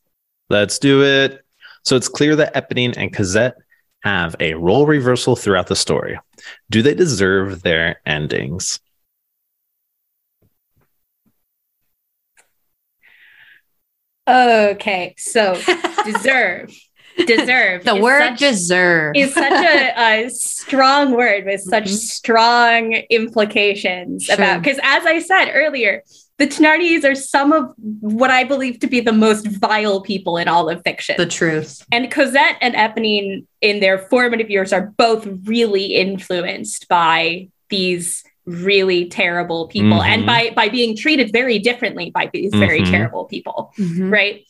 [0.49, 1.45] Let's do it.
[1.85, 3.57] So it's clear that Eponine and Cosette
[4.03, 6.19] have a role reversal throughout the story.
[6.71, 8.81] Do they deserve their endings?
[14.29, 15.55] Okay, so
[16.05, 16.75] deserve.
[17.27, 17.85] deserve.
[17.85, 21.95] the word such, deserve is such a, a, strong word with such mm-hmm.
[21.95, 24.35] strong implications sure.
[24.35, 26.05] about because as I said earlier,
[26.39, 30.47] the Thénardiers are some of what I believe to be the most vile people in
[30.47, 31.17] all of fiction.
[31.19, 31.85] The truth.
[31.91, 39.09] And Cosette and Eponine, in their formative years, are both really influenced by these really
[39.09, 40.11] terrible people mm-hmm.
[40.11, 42.61] and by by being treated very differently by these mm-hmm.
[42.61, 44.11] very terrible people, mm-hmm.
[44.11, 44.45] right?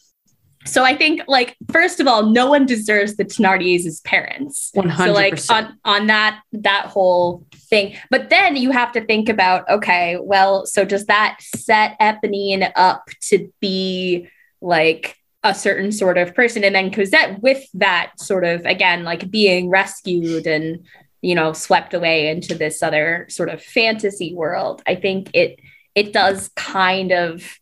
[0.65, 4.71] So I think, like, first of all, no one deserves the Thénardiers as parents.
[4.75, 5.39] One hundred.
[5.39, 7.97] So, like, on on that that whole thing.
[8.11, 13.05] But then you have to think about, okay, well, so does that set Eponine up
[13.29, 14.29] to be
[14.61, 16.65] like a certain sort of person?
[16.65, 20.85] And then Cosette, with that sort of again, like being rescued and
[21.23, 24.83] you know swept away into this other sort of fantasy world.
[24.87, 25.61] I think it
[25.95, 27.59] it does kind of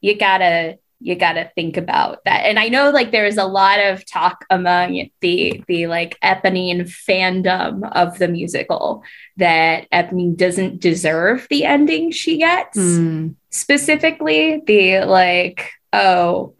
[0.00, 2.44] you gotta you got to think about that.
[2.44, 7.88] And I know like there's a lot of talk among the the like Eponine fandom
[7.92, 9.04] of the musical
[9.36, 12.78] that Eponine doesn't deserve the ending she gets.
[12.78, 13.36] Mm.
[13.50, 16.54] Specifically, the like, oh,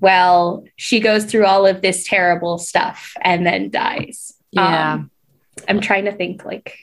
[0.00, 4.34] well, she goes through all of this terrible stuff and then dies.
[4.52, 4.94] Yeah.
[4.94, 5.10] Um,
[5.68, 6.78] I'm trying to think like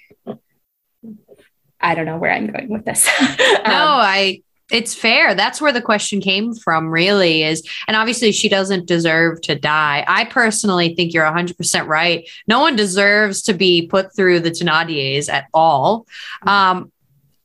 [1.83, 3.07] I don't know where I'm going with this.
[3.19, 4.41] um, no, I
[4.73, 5.35] it's fair.
[5.35, 10.03] That's where the question came from, really, is and obviously she doesn't deserve to die.
[10.07, 12.27] I personally think you're 100% right.
[12.47, 16.07] No one deserves to be put through the Thénardiers at all.
[16.41, 16.91] Um,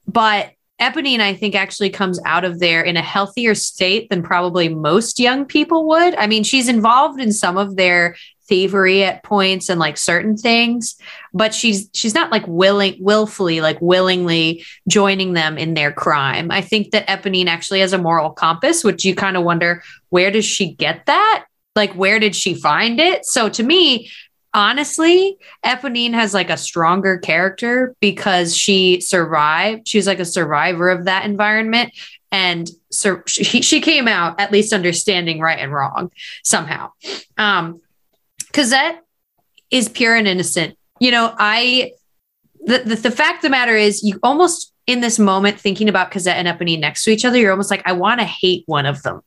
[0.06, 4.68] but Eponine, I think, actually comes out of there in a healthier state than probably
[4.68, 6.14] most young people would.
[6.14, 8.16] I mean, she's involved in some of their
[8.48, 10.96] thievery at points and like certain things
[11.34, 16.50] but she's she's not like willing willfully like willingly joining them in their crime.
[16.50, 20.30] I think that eponine actually has a moral compass which you kind of wonder where
[20.30, 21.44] does she get that?
[21.76, 23.26] Like where did she find it?
[23.26, 24.10] So to me
[24.54, 31.04] honestly eponine has like a stronger character because she survived she's like a survivor of
[31.04, 31.92] that environment
[32.30, 36.10] and so she, she came out at least understanding right and wrong
[36.42, 36.90] somehow
[37.36, 37.80] um
[38.52, 39.04] Cosette
[39.70, 40.76] is pure and innocent.
[41.00, 41.92] You know, I
[42.64, 46.10] the, the, the fact of the matter is you almost in this moment thinking about
[46.10, 48.86] Cosette and Eponine next to each other, you're almost like, I want to hate one
[48.86, 49.20] of them.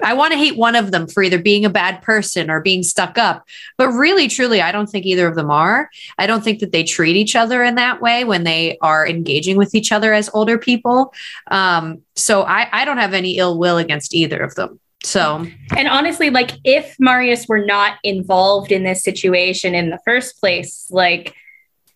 [0.00, 2.84] I want to hate one of them for either being a bad person or being
[2.84, 3.44] stuck up.
[3.76, 5.90] But really, truly, I don't think either of them are.
[6.18, 9.56] I don't think that they treat each other in that way when they are engaging
[9.56, 11.12] with each other as older people.
[11.50, 14.78] Um, so I, I don't have any ill will against either of them.
[15.02, 15.44] So,
[15.76, 20.86] and honestly, like if Marius were not involved in this situation in the first place,
[20.90, 21.34] like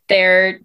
[0.09, 0.61] they're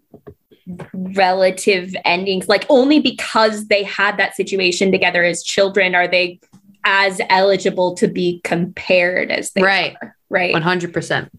[0.93, 6.39] relative endings like only because they had that situation together as children are they
[6.83, 9.95] as eligible to be compared as they right.
[10.01, 10.53] are, right?
[10.53, 11.29] 100%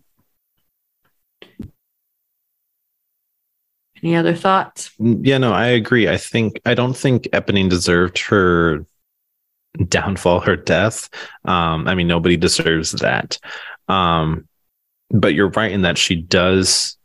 [4.03, 4.91] any other thoughts?
[5.01, 6.09] Mm, yeah no i agree.
[6.09, 8.87] I think i don't think eponine deserved her
[9.89, 11.09] downfall her death.
[11.45, 13.39] Um i mean nobody deserves that.
[13.89, 14.49] Um
[15.11, 16.98] but you're right in that she does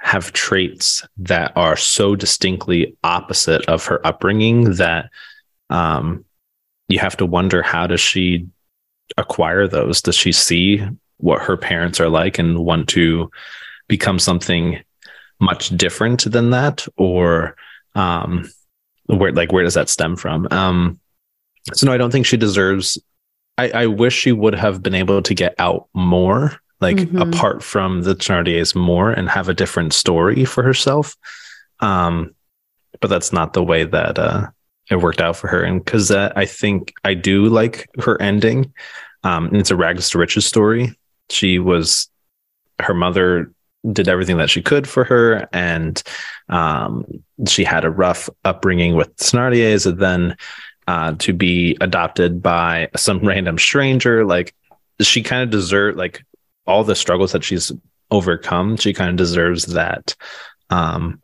[0.00, 5.10] have traits that are so distinctly opposite of her upbringing that
[5.68, 6.24] um,
[6.88, 8.48] you have to wonder how does she
[9.18, 10.00] acquire those?
[10.00, 10.82] Does she see
[11.18, 13.30] what her parents are like and want to
[13.88, 14.82] become something
[15.38, 17.56] much different than that, or
[17.94, 18.50] um,
[19.06, 20.48] where like where does that stem from?
[20.50, 20.98] Um,
[21.74, 22.98] so no, I don't think she deserves.
[23.58, 27.20] I, I wish she would have been able to get out more like mm-hmm.
[27.20, 31.16] apart from the Thénardiers more and have a different story for herself.
[31.80, 32.34] Um,
[33.00, 34.48] but that's not the way that uh,
[34.90, 35.62] it worked out for her.
[35.62, 38.72] And because I think I do like her ending.
[39.22, 40.98] Um, it's a rags to riches story.
[41.28, 42.08] She was
[42.80, 43.52] her mother
[43.92, 46.02] did everything that she could for her, and
[46.48, 47.04] um,
[47.46, 50.36] she had a rough upbringing with Thénardiers, and then
[50.86, 54.54] uh, to be adopted by some random stranger, like
[55.00, 56.24] she kind of deserved like
[56.70, 57.72] all the struggles that she's
[58.10, 60.14] overcome, she kind of deserves that.
[60.70, 61.20] Um,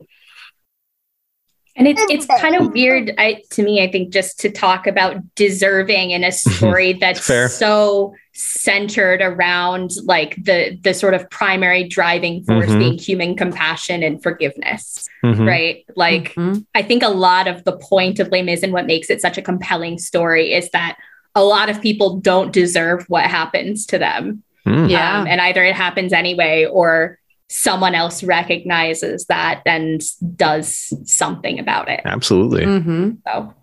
[1.77, 5.17] and it's it's kind of weird I, to me, I think, just to talk about
[5.35, 12.43] deserving in a story that's so centered around like the the sort of primary driving
[12.45, 12.79] force mm-hmm.
[12.79, 15.45] being human compassion and forgiveness, mm-hmm.
[15.45, 15.85] right?
[15.95, 16.61] Like, mm-hmm.
[16.75, 19.37] I think a lot of the point of Les Mis and what makes it such
[19.37, 20.97] a compelling story is that
[21.35, 24.91] a lot of people don't deserve what happens to them Mm.
[24.91, 25.21] Yeah.
[25.21, 30.03] Um, and either it happens anyway or someone else recognizes that and
[30.37, 32.01] does something about it.
[32.05, 32.65] Absolutely.
[32.65, 33.11] Mm-hmm.
[33.27, 33.55] So.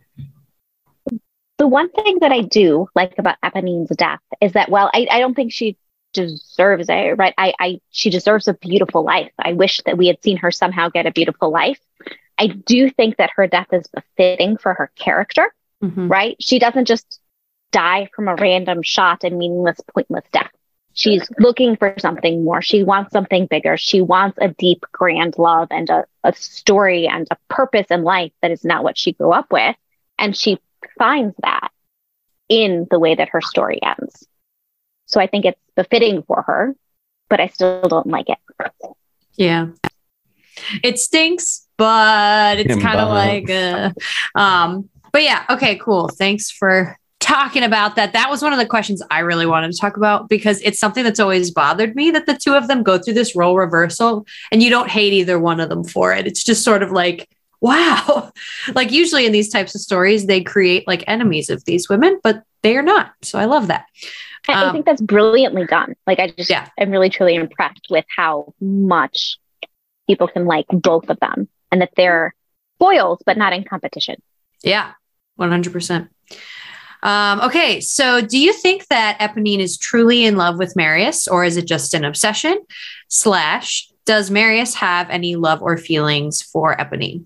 [1.57, 5.19] The one thing that I do like about Eponine's death is that, well, I, I
[5.19, 5.77] don't think she
[6.13, 7.33] deserves it, right?
[7.37, 9.31] I, I she deserves a beautiful life.
[9.39, 11.79] I wish that we had seen her somehow get a beautiful life.
[12.37, 16.07] I do think that her death is befitting for her character, mm-hmm.
[16.07, 16.35] right?
[16.39, 17.19] She doesn't just
[17.71, 20.51] die from a random shot and meaningless, pointless death.
[20.93, 22.61] She's looking for something more.
[22.61, 23.77] She wants something bigger.
[23.77, 28.31] She wants a deep, grand love and a, a story and a purpose in life
[28.41, 29.75] that is not what she grew up with.
[30.19, 30.59] And she
[30.97, 31.69] finds that
[32.47, 34.27] in the way that her story ends.
[35.07, 36.75] So I think it's befitting for her,
[37.29, 38.37] but I still don't like it.
[39.35, 39.69] Yeah.
[40.83, 43.91] It stinks, but it's kind of like, uh,
[44.35, 46.07] um, but yeah, okay, cool.
[46.07, 49.77] Thanks for talking about that, that was one of the questions I really wanted to
[49.77, 52.97] talk about because it's something that's always bothered me that the two of them go
[52.97, 56.27] through this role reversal and you don't hate either one of them for it.
[56.27, 57.29] It's just sort of like,
[57.63, 58.33] wow.
[58.75, 62.43] like usually in these types of stories, they create like enemies of these women, but
[62.61, 63.13] they are not.
[63.21, 63.85] So I love that.
[64.49, 65.95] I, um, think that's brilliantly done.
[66.05, 66.67] Like I just, yeah.
[66.77, 69.37] I'm really truly impressed with how much
[70.07, 72.35] people can like both of them and that they're
[72.79, 74.21] foils, but not in competition.
[74.61, 74.91] Yeah,
[75.39, 76.09] 100%.
[77.03, 81.43] Um, okay, so do you think that Eponine is truly in love with Marius, or
[81.43, 82.57] is it just an obsession?
[83.09, 87.25] Slash, does Marius have any love or feelings for Eponine?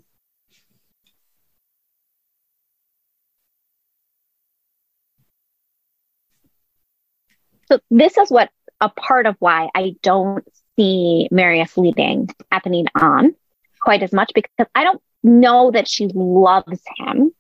[7.67, 8.49] So this is what
[8.81, 10.43] a part of why I don't
[10.75, 13.35] see Marius leading Eponine on
[13.79, 17.31] quite as much because I don't know that she loves him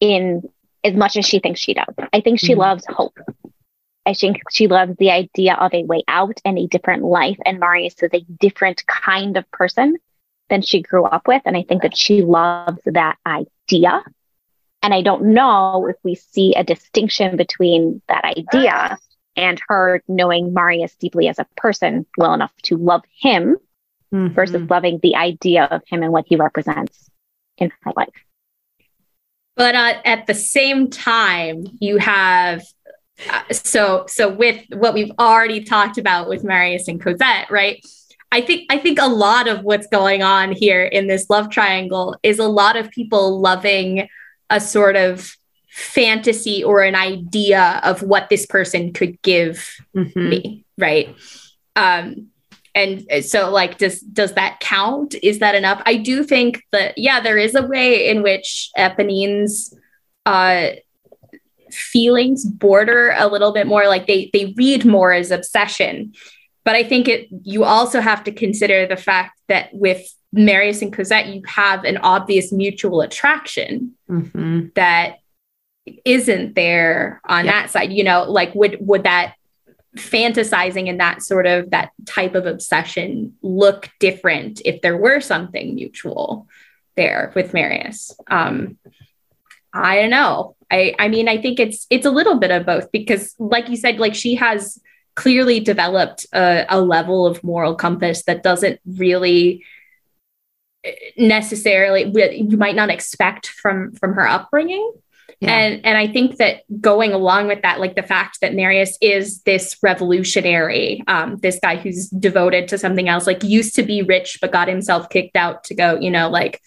[0.00, 0.42] in
[0.84, 1.94] as much as she thinks she does.
[2.12, 2.60] I think she mm-hmm.
[2.60, 3.18] loves hope.
[4.06, 7.38] I think she loves the idea of a way out and a different life.
[7.44, 9.96] And Marius is a different kind of person
[10.50, 11.40] than she grew up with.
[11.46, 14.04] And I think that she loves that idea.
[14.82, 18.98] And I don't know if we see a distinction between that idea
[19.36, 23.56] and her knowing Marius deeply as a person well enough to love him
[24.12, 24.34] mm-hmm.
[24.34, 27.10] versus loving the idea of him and what he represents
[27.56, 28.12] in her life.
[29.56, 32.64] But uh, at the same time, you have
[33.30, 37.84] uh, so so with what we've already talked about with Marius and Cosette, right?
[38.32, 42.16] I think I think a lot of what's going on here in this love triangle
[42.22, 44.08] is a lot of people loving
[44.50, 45.36] a sort of
[45.70, 50.28] fantasy or an idea of what this person could give mm-hmm.
[50.28, 51.14] me, right?
[51.76, 52.28] Um,
[52.74, 55.14] and so like does does that count?
[55.22, 55.80] Is that enough?
[55.86, 59.76] I do think that yeah there is a way in which eponine's
[60.26, 60.70] uh
[61.70, 63.86] feelings border a little bit more.
[63.86, 66.12] Like they they read more as obsession.
[66.64, 70.02] But i think it you also have to consider the fact that with
[70.32, 74.68] marius and cosette you have an obvious mutual attraction mm-hmm.
[74.74, 75.18] that
[76.04, 77.54] isn't there on yep.
[77.54, 77.92] that side.
[77.92, 79.34] You know like would would that
[79.96, 85.74] fantasizing and that sort of that type of obsession look different if there were something
[85.74, 86.48] mutual
[86.96, 88.14] there with Marius.
[88.28, 88.78] Um,
[89.72, 90.56] I don't know.
[90.70, 93.76] I I mean I think it's it's a little bit of both because like you
[93.76, 94.80] said like she has
[95.14, 99.64] clearly developed a, a level of moral compass that doesn't really
[101.16, 102.02] necessarily
[102.36, 104.92] you might not expect from from her upbringing
[105.40, 105.50] yeah.
[105.50, 109.42] And and I think that going along with that, like the fact that Marius is
[109.42, 114.38] this revolutionary, um, this guy who's devoted to something else, like used to be rich
[114.40, 116.60] but got himself kicked out to go, you know, like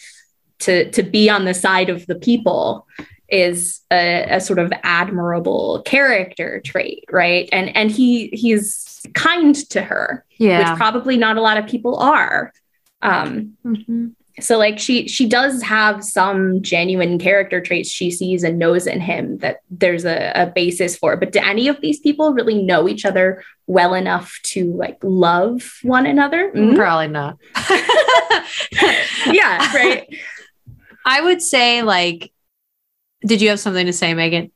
[0.59, 2.87] to to be on the side of the people
[3.29, 7.49] is a, a sort of admirable character trait, right?
[7.51, 10.71] And and he he's kind to her, yeah.
[10.71, 12.53] which probably not a lot of people are.
[13.01, 14.07] Um, mm-hmm
[14.39, 19.01] so like she she does have some genuine character traits she sees and knows in
[19.01, 21.17] him that there's a, a basis for.
[21.17, 25.79] But do any of these people really know each other well enough to like love
[25.81, 26.51] one another?
[26.51, 26.75] Mm-hmm.
[26.75, 27.37] probably not.
[29.25, 30.07] Yeah right.
[31.05, 32.31] I would say like
[33.25, 34.51] did you have something to say megan?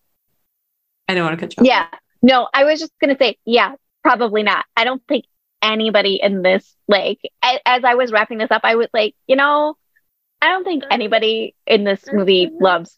[1.08, 1.68] I don't want to cut you off.
[1.68, 1.88] Yeah.
[2.22, 3.74] No i was just gonna say yeah
[4.04, 4.66] probably not.
[4.78, 5.26] I don't think
[5.62, 9.78] anybody in this like as I was wrapping this up, I was like, you know,
[10.42, 12.98] I don't think anybody in this movie loves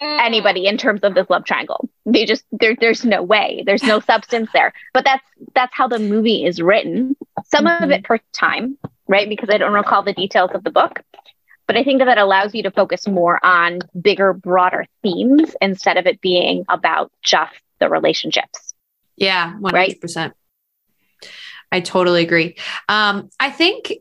[0.00, 1.88] anybody in terms of this love triangle.
[2.04, 3.62] They just there there's no way.
[3.66, 4.72] There's no substance there.
[4.92, 5.24] But that's
[5.54, 7.16] that's how the movie is written.
[7.46, 7.84] Some mm-hmm.
[7.84, 8.78] of it for time,
[9.08, 9.28] right?
[9.28, 11.00] Because I don't recall the details of the book.
[11.66, 15.96] But I think that that allows you to focus more on bigger, broader themes instead
[15.96, 18.74] of it being about just the relationships.
[19.16, 19.72] Yeah, 100%.
[19.72, 20.32] Right?
[21.72, 22.56] I totally agree.
[22.88, 23.92] Um, I think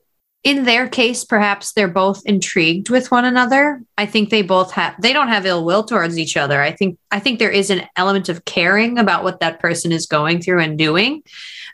[0.45, 3.81] in their case, perhaps they're both intrigued with one another.
[3.97, 6.61] I think they both have they don't have ill will towards each other.
[6.61, 10.05] I think I think there is an element of caring about what that person is
[10.05, 11.23] going through and doing.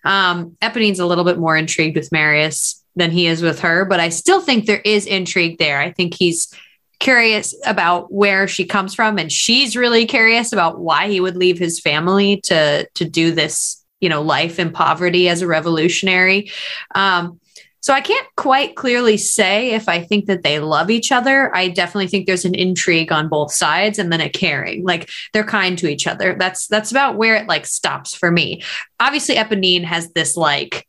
[0.05, 3.99] Um, Eponine's a little bit more intrigued with Marius than he is with her, but
[3.99, 5.79] I still think there is intrigue there.
[5.79, 6.53] I think he's
[6.99, 11.59] curious about where she comes from, and she's really curious about why he would leave
[11.59, 16.51] his family to to do this you know life in poverty as a revolutionary.
[16.93, 17.39] Um,
[17.83, 21.55] so i can't quite clearly say if i think that they love each other.
[21.55, 25.43] I definitely think there's an intrigue on both sides and then a caring like they're
[25.43, 26.35] kind to each other.
[26.37, 28.61] That's that's about where it like stops for me.
[28.99, 30.87] Obviously eponine has this like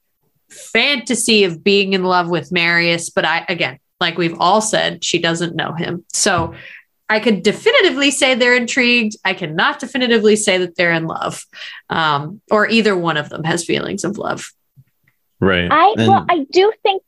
[0.50, 5.18] fantasy of being in love with marius but i again like we've all said she
[5.18, 6.04] doesn't know him.
[6.12, 6.54] So
[7.12, 9.16] I could definitively say they're intrigued.
[9.22, 11.44] I cannot definitively say that they're in love,
[11.90, 14.50] um, or either one of them has feelings of love.
[15.38, 15.70] Right.
[15.70, 17.02] I and well, I do think.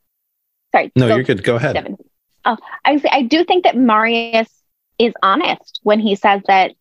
[0.73, 0.93] Sorry.
[0.95, 1.43] No, you're good.
[1.43, 1.73] Go ahead.
[1.73, 1.97] Devin.
[2.45, 4.51] Oh, I I do think that Marius
[4.99, 6.73] is honest when he says that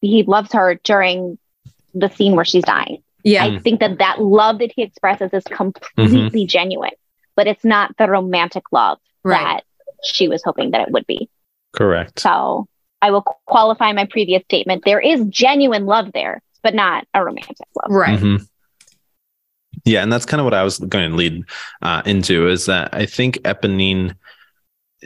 [0.00, 1.36] he loves her during
[1.92, 3.02] the scene where she's dying.
[3.24, 3.44] Yeah.
[3.44, 6.46] I think that that love that he expresses is completely mm-hmm.
[6.46, 6.96] genuine,
[7.36, 9.38] but it's not the romantic love right.
[9.38, 9.64] that
[10.02, 11.28] she was hoping that it would be.
[11.72, 12.20] Correct.
[12.20, 12.68] So
[13.02, 14.84] I will qualify my previous statement.
[14.84, 17.90] There is genuine love there, but not a romantic love.
[17.90, 18.18] Right.
[18.18, 18.44] Mm-hmm.
[19.84, 21.44] Yeah, and that's kind of what I was going to lead
[21.82, 24.14] uh, into is that I think Eponine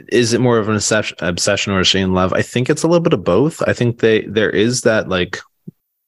[0.09, 2.33] is it more of an obsession or a she in love?
[2.33, 3.61] I think it's a little bit of both.
[3.61, 5.39] I think they there is that like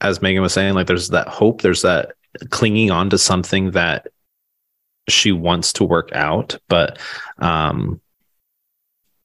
[0.01, 2.11] as Megan was saying, like there's that hope, there's that
[2.49, 4.07] clinging on to something that
[5.09, 6.99] she wants to work out, but
[7.39, 8.01] um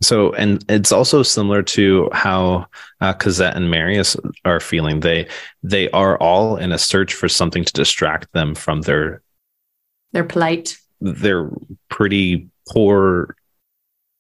[0.05, 2.67] so, and it's also similar to how
[3.01, 5.01] uh, Cosette and Marius are feeling.
[5.01, 5.29] They
[5.63, 9.23] they are all in a search for something to distract them from their
[10.13, 11.51] their plight, their
[11.89, 13.37] pretty poor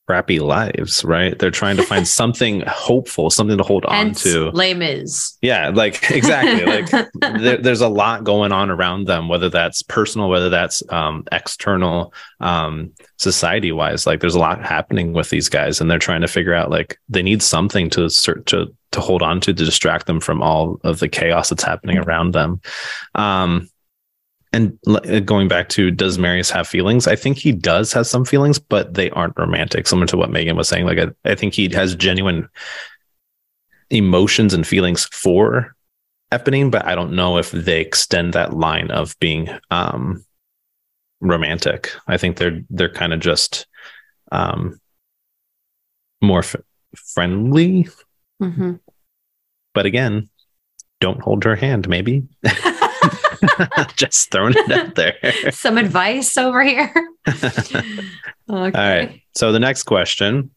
[0.06, 1.38] crappy lives, right?
[1.38, 4.50] They're trying to find something hopeful, something to hold Hence, on to.
[4.50, 5.38] Les is.
[5.42, 6.64] Yeah, like exactly.
[6.64, 11.24] like there, there's a lot going on around them, whether that's personal, whether that's um,
[11.32, 14.06] external, um, society wise.
[14.06, 16.98] Like there's a lot happening with these guys, and they're trying to figure out like
[17.08, 20.98] they need something to to to hold on to to distract them from all of
[20.98, 22.60] the chaos that's happening around them.
[23.14, 23.68] Um,
[24.52, 27.06] and uh, going back to does Marius have feelings?
[27.06, 29.86] I think he does have some feelings, but they aren't romantic.
[29.86, 30.84] Similar to what Megan was saying.
[30.84, 32.48] Like I, I think he has genuine
[33.90, 35.74] emotions and feelings for
[36.32, 40.24] Eponine, but I don't know if they extend that line of being um,
[41.20, 41.92] romantic.
[42.06, 43.66] I think they're they're kind of just
[44.30, 44.80] um,
[46.20, 46.56] more f-
[46.94, 47.88] friendly.
[48.42, 48.74] Mm-hmm.
[49.74, 50.28] But again,
[51.00, 51.88] don't hold her hand.
[51.88, 52.28] Maybe.
[53.96, 55.16] just throwing it out there.
[55.50, 56.92] Some advice over here.
[57.28, 57.82] okay.
[58.48, 59.22] All right.
[59.34, 60.50] So the next question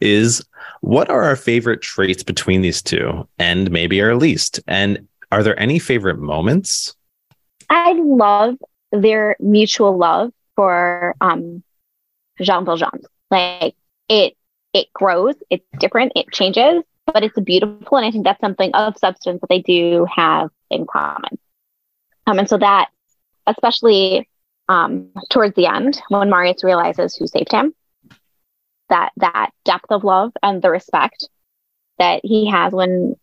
[0.00, 0.44] is
[0.80, 4.60] what are our favorite traits between these two and maybe our least?
[4.66, 6.94] And are there any favorite moments?
[7.70, 8.56] I love
[8.92, 11.62] their mutual love for um,
[12.40, 13.00] Jean Valjean.
[13.30, 13.74] Like
[14.08, 14.36] it,
[14.72, 17.98] it grows, it's different, it changes, but it's beautiful.
[17.98, 21.38] And I think that's something of substance that they do have in common.
[22.26, 22.88] Um, and so that,
[23.46, 24.28] especially
[24.68, 27.74] um, towards the end, when Marius realizes who saved him,
[28.88, 31.28] that that depth of love and the respect
[31.98, 33.16] that he has when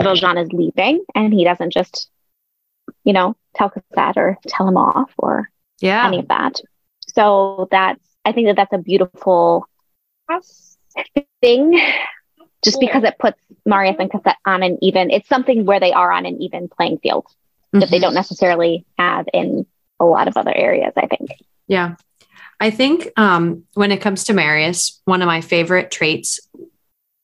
[0.00, 2.10] Valjean is leaving, and he doesn't just,
[3.04, 6.60] you know, tell Cosette or tell him off or yeah any of that.
[7.08, 9.66] So that's I think that that's a beautiful
[11.40, 11.80] thing,
[12.62, 15.10] just because it puts Marius and Cosette on an even.
[15.10, 17.26] It's something where they are on an even playing field
[17.66, 17.80] mm-hmm.
[17.80, 19.66] that they don't necessarily have in
[20.00, 20.92] a lot of other areas.
[20.96, 21.30] I think.
[21.66, 21.96] Yeah,
[22.60, 26.40] I think um, when it comes to Marius, one of my favorite traits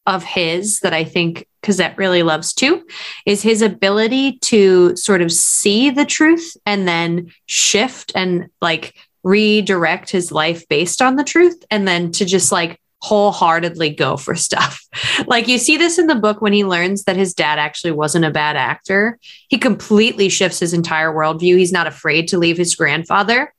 [0.06, 2.84] of his that I think Cosette really loves too
[3.24, 10.10] is his ability to sort of see the truth and then shift and like redirect
[10.10, 14.86] his life based on the truth and then to just like wholeheartedly go for stuff.
[15.26, 18.24] like you see this in the book when he learns that his dad actually wasn't
[18.24, 19.18] a bad actor.
[19.48, 21.58] He completely shifts his entire worldview.
[21.58, 23.52] He's not afraid to leave his grandfather.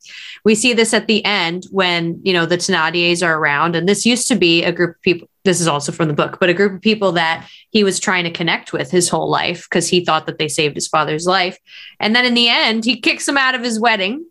[0.45, 3.75] We see this at the end when, you know, the Thénardiers are around.
[3.75, 5.27] And this used to be a group of people.
[5.43, 8.23] This is also from the book, but a group of people that he was trying
[8.23, 11.59] to connect with his whole life because he thought that they saved his father's life.
[11.99, 14.25] And then in the end, he kicks them out of his wedding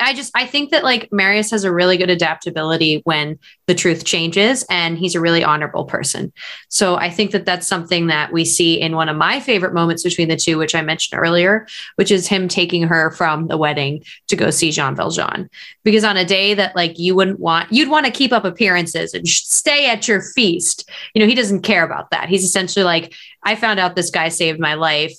[0.00, 4.04] I just I think that like Marius has a really good adaptability when the truth
[4.04, 6.32] changes and he's a really honorable person.
[6.68, 10.02] So I think that that's something that we see in one of my favorite moments
[10.02, 14.02] between the two which I mentioned earlier, which is him taking her from the wedding
[14.28, 15.48] to go see Jean Valjean.
[15.84, 19.14] Because on a day that like you wouldn't want you'd want to keep up appearances
[19.14, 20.88] and stay at your feast.
[21.14, 22.28] You know, he doesn't care about that.
[22.28, 25.16] He's essentially like I found out this guy saved my life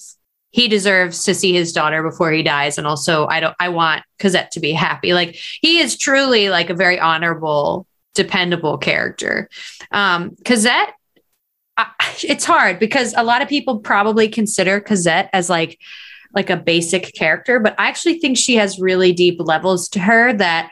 [0.51, 2.77] he deserves to see his daughter before he dies.
[2.77, 5.13] And also i don't i want cosette to be happy.
[5.13, 9.49] Like he is truly like a very honorable dependable character.
[9.91, 10.93] Um cosette
[11.77, 11.87] I,
[12.23, 15.79] it's hard because a lot of people probably consider cosette as like
[16.33, 20.31] like a basic character but i actually think she has really deep levels to her
[20.33, 20.69] that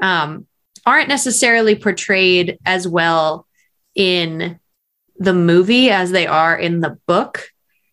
[0.00, 0.46] um
[0.86, 3.46] aren't necessarily portrayed as well
[3.94, 4.58] in
[5.18, 7.50] the movie as they are in the book.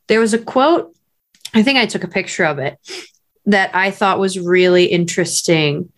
[0.08, 0.97] There was a quote
[1.54, 2.78] I think I took a picture of it
[3.46, 5.92] that I thought was really interesting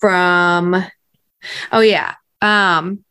[0.00, 0.84] from
[1.72, 3.04] oh yeah um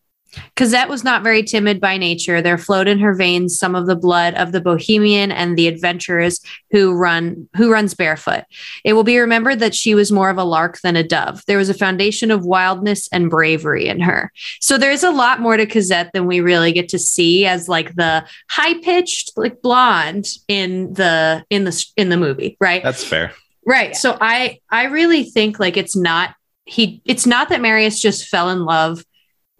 [0.56, 2.42] Cosette was not very timid by nature.
[2.42, 6.40] There flowed in her veins some of the blood of the bohemian and the adventurers
[6.72, 8.44] who run who runs barefoot.
[8.84, 11.44] It will be remembered that she was more of a lark than a dove.
[11.48, 14.32] There was a foundation of wildness and bravery in her.
[14.62, 17.96] So there's a lot more to Cosette than we really get to see as like
[17.96, 22.84] the high pitched like blonde in the in the in the movie, right?
[22.84, 23.34] That's fair.
[23.66, 23.90] Right.
[23.90, 23.98] Yeah.
[23.98, 28.50] So I I really think like it's not he it's not that Marius just fell
[28.50, 29.04] in love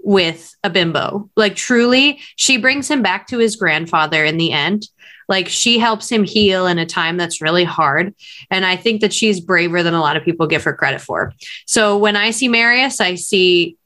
[0.06, 1.30] with a bimbo.
[1.36, 4.88] Like truly, she brings him back to his grandfather in the end.
[5.28, 8.14] Like she helps him heal in a time that's really hard.
[8.52, 11.34] And I think that she's braver than a lot of people give her credit for.
[11.66, 13.78] So when I see Marius, I see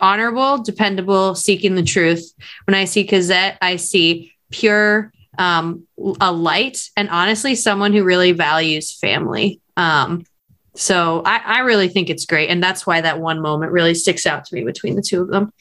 [0.00, 2.32] honorable, dependable, seeking the truth.
[2.64, 5.86] When I see Cosette, I see pure, um,
[6.18, 9.60] a light, and honestly, someone who really values family.
[9.76, 10.24] Um,
[10.76, 12.50] so I, I really think it's great.
[12.50, 15.28] And that's why that one moment really sticks out to me between the two of
[15.28, 15.52] them.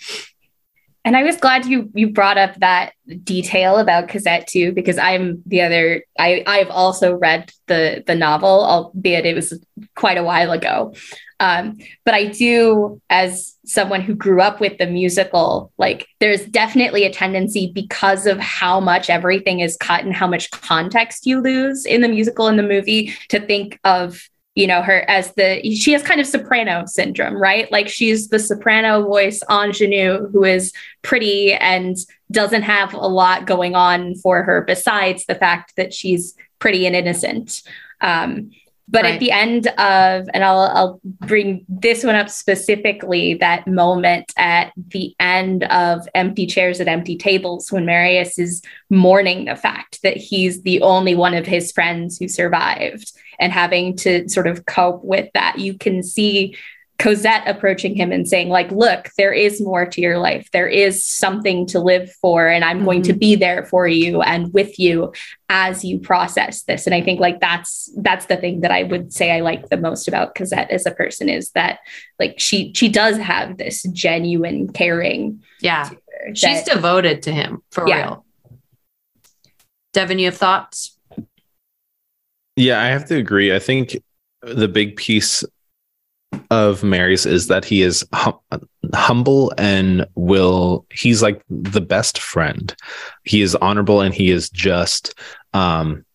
[1.05, 2.93] And I was glad you you brought up that
[3.23, 6.03] detail about Cosette too, because I'm the other.
[6.17, 9.53] I I've also read the the novel, albeit it was
[9.95, 10.95] quite a while ago.
[11.39, 17.03] Um, but I do, as someone who grew up with the musical, like there's definitely
[17.03, 21.85] a tendency because of how much everything is cut and how much context you lose
[21.85, 25.91] in the musical and the movie to think of you know her as the she
[25.91, 27.71] has kind of soprano syndrome right?
[27.71, 31.95] Like she's the soprano voice ingenue who is pretty and
[32.31, 36.95] doesn't have a lot going on for her besides the fact that she's pretty and
[36.95, 37.61] innocent.
[38.01, 38.51] Um,
[38.87, 39.13] But Right.
[39.15, 44.73] at the end of, and I'll, I'll bring this one up specifically that moment at
[44.77, 50.17] the end of Empty Chairs at Empty Tables when Marius is mourning the fact that
[50.17, 55.03] he's the only one of his friends who survived and having to sort of cope
[55.03, 55.59] with that.
[55.59, 56.55] You can see
[56.97, 60.49] Cosette approaching him and saying, like, look, there is more to your life.
[60.51, 63.19] There is something to live for, and I'm going to mm-hmm.
[63.19, 65.11] be there for you and with you
[65.49, 66.85] as you process this.
[66.85, 69.77] And I think like that's that's the thing that I would say I like the
[69.77, 71.79] most about Cosette as a person is that
[72.17, 75.43] like she she does have this genuine caring.
[75.59, 75.89] Yeah.
[76.33, 78.03] She's that- devoted to him for Yeah.
[78.03, 78.25] real.
[79.91, 80.94] Devin, you have thoughts?
[82.55, 83.53] Yeah, I have to agree.
[83.53, 83.97] I think
[84.41, 85.43] the big piece
[86.51, 88.39] of Marius is that he is hum-
[88.93, 92.75] humble and will he's like the best friend.
[93.23, 95.17] He is honorable and he is just
[95.53, 96.05] um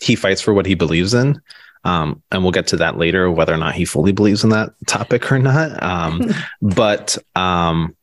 [0.00, 1.40] he fights for what he believes in.
[1.84, 4.70] Um and we'll get to that later whether or not he fully believes in that
[4.86, 5.82] topic or not.
[5.82, 6.22] Um
[6.62, 7.96] but um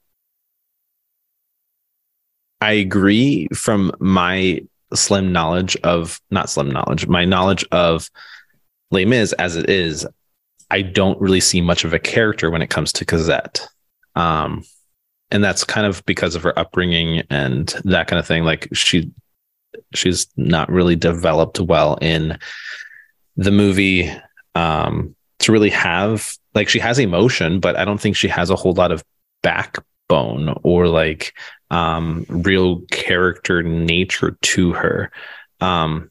[2.60, 4.62] I agree from my
[4.94, 8.10] slim knowledge of not slim knowledge, my knowledge of
[8.92, 10.08] Les Mis as it is,
[10.70, 13.68] I don't really see much of a character when it comes to Cosette.
[14.16, 14.64] Um,
[15.32, 18.44] and that's kind of because of her upbringing and that kind of thing.
[18.44, 19.12] Like she,
[19.94, 22.38] she's not really developed well in
[23.36, 24.12] the movie
[24.56, 28.56] um, to really have like she has emotion, but I don't think she has a
[28.56, 29.04] whole lot of
[30.08, 31.34] backbone or like
[31.70, 35.12] um, real character nature to her.
[35.60, 36.10] Um,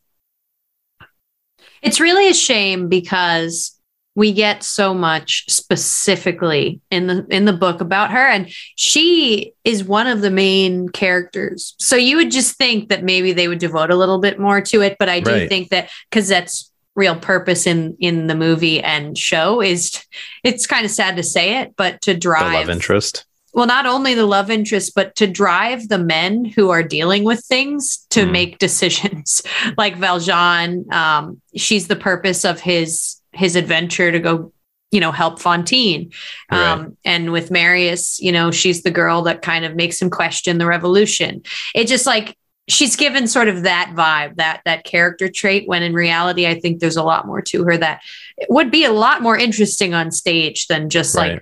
[1.82, 3.72] It's really a shame because
[4.14, 9.84] we get so much specifically in the in the book about her and she is
[9.84, 11.74] one of the main characters.
[11.78, 14.80] So you would just think that maybe they would devote a little bit more to
[14.80, 15.48] it, but I do Right.
[15.48, 20.02] think that because that's real purpose in in the movie and show is
[20.42, 23.25] it's kind of sad to say it, but to the drive love interest.
[23.56, 27.40] Well not only the love interest but to drive the men who are dealing with
[27.44, 28.30] things to Mm.
[28.30, 29.42] make decisions.
[29.76, 34.52] Like valjean um, she's the purpose of his his adventure to go
[34.92, 36.12] you know help fantine
[36.50, 40.58] um, and with marius you know she's the girl that kind of makes him question
[40.58, 41.42] the revolution.
[41.74, 42.36] It just like
[42.68, 46.80] she's given sort of that vibe that that character trait when in reality i think
[46.80, 48.00] there's a lot more to her that
[48.48, 51.40] would be a lot more interesting on stage than just like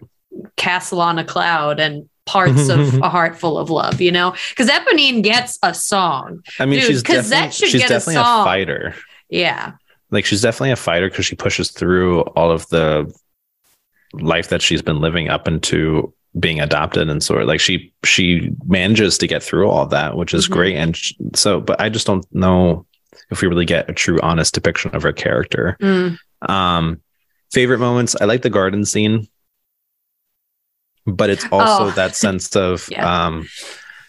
[0.57, 4.68] castle on a cloud and parts of a heart full of love you know because
[4.68, 8.24] eponine gets a song I mean, Dude, she's Cosette should she's get a definitely a,
[8.24, 8.45] song.
[8.45, 8.95] fighter.
[9.28, 9.72] yeah
[10.11, 13.12] Like she's definitely a fighter because she pushes through all of the
[14.14, 18.51] life that she's been living up into being adopted and sort of like she she
[18.66, 20.53] manages to get through all that, which is Mhm.
[20.53, 20.76] great.
[20.76, 20.99] And
[21.35, 22.87] so, but I just don't know
[23.30, 25.76] if we really get a true, honest depiction of her character.
[25.80, 26.18] Mm.
[26.49, 27.01] Um,
[27.53, 28.16] favorite moments.
[28.20, 29.28] I like the garden scene,
[31.07, 31.90] but it's also Oh.
[31.92, 33.26] that sense of Yeah.
[33.26, 33.48] um,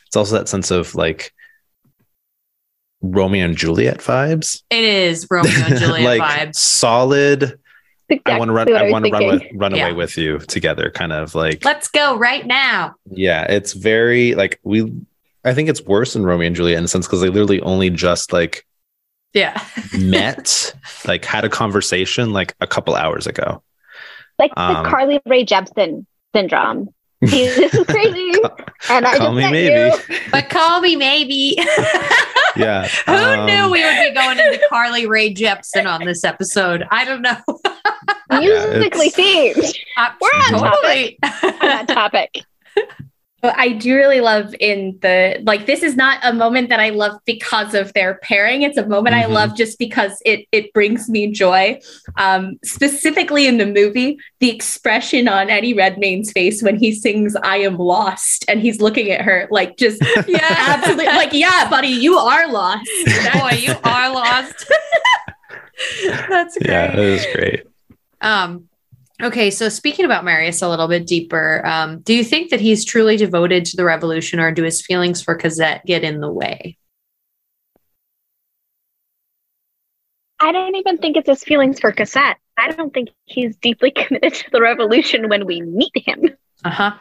[0.08, 1.34] it's also that sense of like
[3.02, 4.64] Romeo and Juliet vibes.
[4.70, 7.60] it is romeo and juliet like vibes solid.
[8.26, 8.68] I want to run.
[8.68, 9.58] Exactly what I want to run with, thinking.
[9.58, 9.86] run Yeah.
[9.88, 10.89] away with you together.
[10.91, 13.43] Kind of like let's go right now yeah.
[13.52, 14.91] It's very like we.
[15.43, 17.89] I think it's worse than Romeo and Juliet in a sense because they literally only
[17.91, 18.66] just like
[19.34, 19.62] yeah
[19.98, 20.74] met,
[21.08, 23.62] like had a conversation like a couple hours ago.
[24.39, 26.06] Like Um, the Carly Rae Jepsen
[26.36, 26.90] syndrome.
[27.22, 28.34] This is crazy.
[28.90, 29.96] and I Call just me met maybe.
[30.14, 30.20] you.
[30.32, 31.58] but call me maybe
[32.58, 32.88] Yeah.
[33.08, 37.04] who um, knew we would be going into carly rae jepsen on this episode i
[37.06, 37.38] don't know
[38.32, 42.44] Musically it's- themed Uh, We're on totally on that topic.
[43.46, 46.89] But I do really love in the like this is not a moment that I
[46.89, 48.64] love because of their pairing.
[48.64, 49.30] It's a moment I Mhm.
[49.34, 51.80] love just because it it brings me joy.
[52.18, 57.58] Um, specifically in the movie, the expression on Eddie Redmayne's face when he sings "I
[57.58, 62.18] am lost" and he's looking at her like just yeah absolutely like, yeah, buddy, you
[62.18, 62.89] are lost.
[63.32, 64.66] boy you are lost
[66.30, 67.64] that's great Yeah, it was great.
[68.22, 68.70] Um,
[69.22, 72.86] okay, so speaking about Marius a little bit deeper, um, do you think that he's
[72.86, 76.78] truly devoted to the revolution, or do his feelings for Cosette get in the way?
[80.39, 82.38] I don't even think it's his feelings for Cosette.
[82.57, 86.30] I don't think he's deeply committed to the revolution when we meet him.
[86.63, 86.93] Uh huh.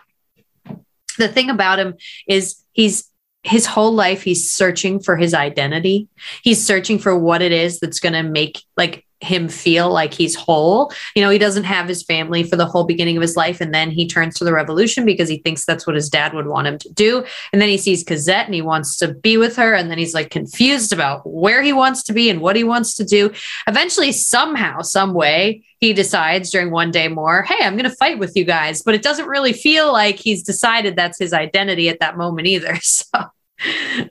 [1.19, 1.95] The thing about him
[2.27, 3.11] is he's
[3.43, 6.09] his whole life he's searching for his identity.
[6.43, 10.35] He's searching for what it is that's going to make like him feel like he's
[10.35, 10.93] whole.
[11.15, 13.61] You know, he doesn't have his family for the whole beginning of his life.
[13.61, 16.47] And then he turns to the revolution because he thinks that's what his dad would
[16.47, 17.25] want him to do.
[17.53, 19.75] And then he sees Cosette and he wants to be with her.
[19.75, 22.95] And then he's like confused about where he wants to be and what he wants
[22.97, 23.33] to do.
[23.67, 28.19] Eventually, somehow, some way, he decides during one day more, hey, I'm going to fight
[28.19, 28.83] with you guys.
[28.83, 32.79] But it doesn't really feel like he's decided that's his identity at that moment either.
[32.85, 33.31] So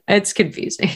[0.08, 0.90] it's confusing.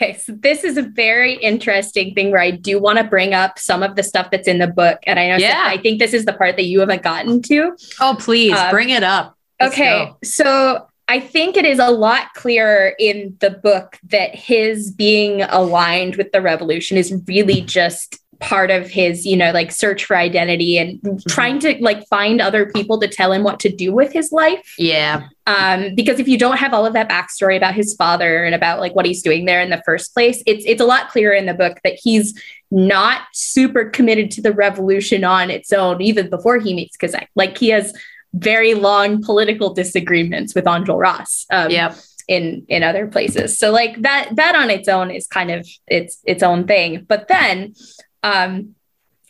[0.00, 3.58] Okay, so this is a very interesting thing where I do want to bring up
[3.58, 4.98] some of the stuff that's in the book.
[5.06, 5.62] And I know Yeah.
[5.66, 7.76] I think this is the part that you haven't gotten to.
[8.00, 9.36] Oh, please Uh, bring it up.
[9.60, 10.16] Let's okay, go.
[10.24, 16.16] so I think it is a lot clearer in the book that his being aligned
[16.16, 20.78] with the revolution is really just part of his, you know, like search for identity
[20.78, 24.32] and trying to like find other people to tell him what to do with his
[24.32, 24.74] life.
[24.78, 25.28] Yeah.
[25.46, 28.80] um, because if you don't have all of that backstory about his father and about
[28.80, 31.46] like what he's doing there in the first place, it's it's a lot clearer in
[31.46, 36.58] the book that he's not super committed to the revolution on its own, even before
[36.58, 37.26] he meets Kazak.
[37.34, 37.92] Like he has
[38.32, 41.46] very long political disagreements with Enjolras.
[41.50, 41.96] Um, Yep.
[42.28, 46.20] in in other places so like that that on its own is kind of its
[46.24, 47.74] its own thing but then
[48.22, 48.74] um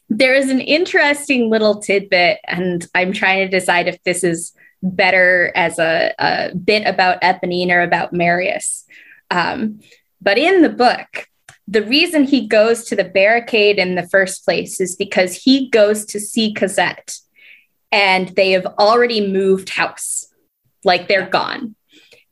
[0.09, 5.53] there is an interesting little tidbit and i'm trying to decide if this is better
[5.55, 8.85] as a, a bit about eponine or about marius
[9.31, 9.79] um,
[10.21, 11.29] but in the book
[11.69, 16.05] the reason he goes to the barricade in the first place is because he goes
[16.05, 17.17] to see cosette
[17.93, 20.27] and they have already moved house
[20.83, 21.77] like they're gone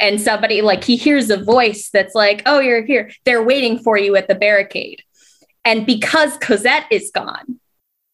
[0.01, 3.11] and somebody like he hears a voice that's like, "Oh, you're here.
[3.25, 5.03] They're waiting for you at the barricade."
[5.69, 7.61] And because Cosette is gone,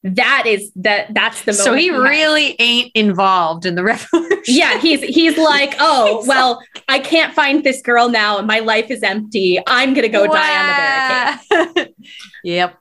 [0.02, 1.98] that is that that's the So moment he has.
[2.00, 4.42] really ain't involved in the revolution.
[4.46, 8.90] yeah he's he's like oh well i can't find this girl now and my life
[8.90, 11.94] is empty i'm gonna go die on the barricade barricade.
[12.44, 12.78] yep.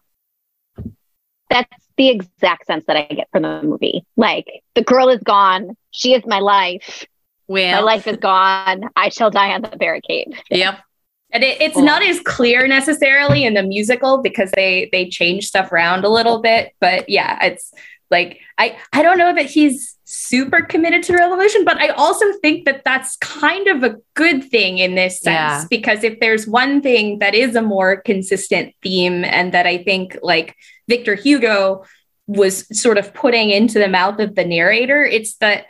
[1.49, 4.03] That's the exact sense that I get from the movie.
[4.17, 5.77] Like the girl is gone.
[5.91, 7.05] She is my life.
[7.47, 8.89] My life is gone.
[8.95, 10.33] I shall die on the barricade.
[10.49, 10.79] yep.
[11.33, 15.71] And it, it's not as clear necessarily in the musical because they they change stuff
[15.71, 17.73] around a little bit but yeah it's
[18.11, 22.65] like i i don't know that he's super committed to revolution but i also think
[22.65, 25.65] that that's kind of a good thing in this sense Yeah.
[25.69, 30.17] because if there's one thing that is a more consistent theme and that i think
[30.21, 30.55] like
[30.87, 31.83] victor hugo
[32.27, 35.65] was sort of putting into the mouth of the narrator it's that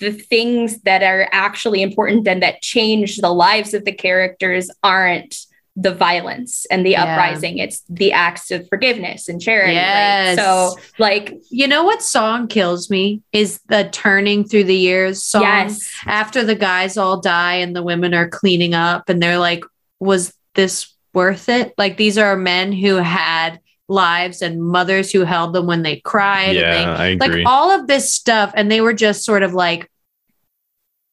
[0.00, 5.36] the things that are actually important and that change the lives of the characters aren't
[5.76, 7.04] the violence and the Yeah.
[7.04, 10.36] uprising it's the acts of forgiveness and charity Yes.
[10.36, 15.22] right so like You know what song kills me is the turning through the years
[15.22, 15.42] song.
[15.42, 19.64] yes After the guys all die and the women are cleaning up and they're like,
[20.00, 21.72] was this worth it?
[21.78, 23.60] Like these are men who had
[23.90, 26.56] lives and mothers who held them when they cried.
[26.56, 27.28] and they, I agree.
[27.38, 29.90] like all of this stuff and they were just sort of like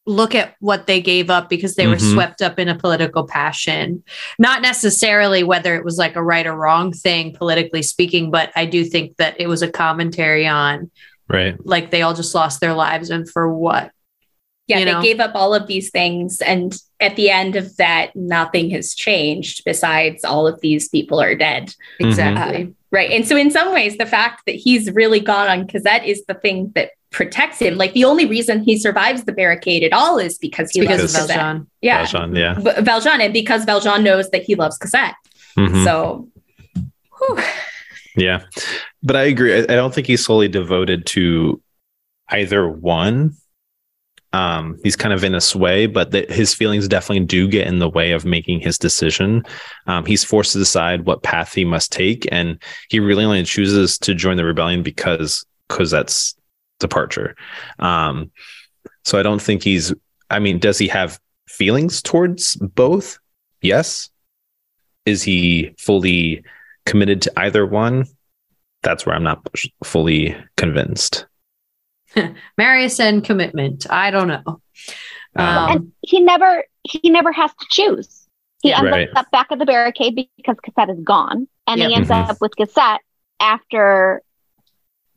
[0.06, 2.12] look at what they gave up because they were Mhm.
[2.14, 4.02] swept up in a political passion
[4.38, 8.64] not necessarily whether it was like a right or wrong thing politically speaking but i
[8.64, 10.90] do think that it was a commentary on
[11.28, 11.56] right.
[11.66, 13.90] like they all just lost their lives and for what
[14.68, 15.02] yeah you they know?
[15.02, 19.62] gave up all of these things and at the end of that nothing has changed
[19.64, 22.08] besides all of these people are dead Mhm.
[22.08, 25.66] exactly Uh, right and so in some ways the fact that he's really gone on
[25.66, 29.82] Cosette is the thing that protects him like the only reason he survives the barricade
[29.82, 31.36] at all is because he because loves of Because- Cosette.
[31.40, 31.66] Valjean.
[31.80, 32.54] yeah Valjean, yeah.
[32.60, 35.14] V- Valjean, and because Valjean knows that he loves Cosette.
[35.56, 35.84] Mhm.
[35.84, 36.28] So,
[37.18, 37.38] whew.
[38.16, 38.42] Yeah.
[39.02, 39.54] But I agree.
[39.54, 41.62] I, I don't think he's solely devoted to
[42.30, 43.34] either one.
[44.32, 47.78] Um, he's kind of in a sway, but that his feelings definitely do get in
[47.78, 49.42] the way of making his decision.
[49.86, 53.98] Um, he's forced to decide what path he must take, and he really only chooses
[53.98, 56.36] to join the rebellion because Cosette's
[56.78, 57.36] departure.
[57.78, 58.30] Um,
[59.04, 59.94] so I don't think he's.
[60.30, 61.18] I mean, does he have
[61.48, 63.18] feelings towards both?
[63.62, 64.10] Yes.
[65.06, 66.44] Is he fully
[66.84, 68.04] committed to either one?
[68.82, 69.46] That's where I'm not
[69.82, 71.26] fully convinced.
[72.58, 74.42] marius and commitment i don't know
[75.36, 78.26] Um, um, and he never he never has to choose.
[78.62, 79.08] He ends Right.
[79.14, 81.88] up back at the barricade because Cosette is gone, and Yep.
[81.88, 82.30] he ends Mhm.
[82.30, 83.02] up with Cosette
[83.38, 84.22] after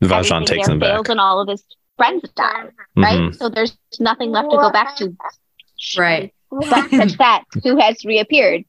[0.01, 1.09] Valjean everything takes him fails back.
[1.09, 1.63] and all of his
[1.97, 2.65] friends die.
[2.95, 3.35] Right, Mhm.
[3.35, 5.15] so there's nothing left to go back to.
[5.97, 8.65] right But Cosette, who has reappeared,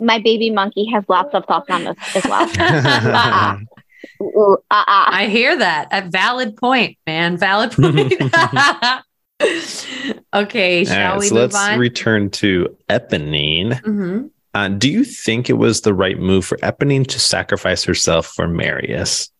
[0.00, 2.48] my baby monkey has lots of thoughts on this as well.
[4.22, 4.84] Ooh, uh-uh.
[4.86, 5.88] I hear that.
[5.92, 7.36] A valid point, man.
[7.36, 8.12] Valid point.
[10.34, 11.78] okay, shall right, we so move let's on?
[11.78, 13.80] return to Eponine.
[13.82, 14.30] Mhm.
[14.54, 18.46] Uh, do you think it was the right move for Eponine to sacrifice herself for
[18.46, 19.30] Marius?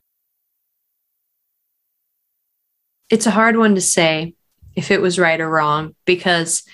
[3.11, 4.35] It's a hard one to say
[4.75, 6.65] if it was right or wrong because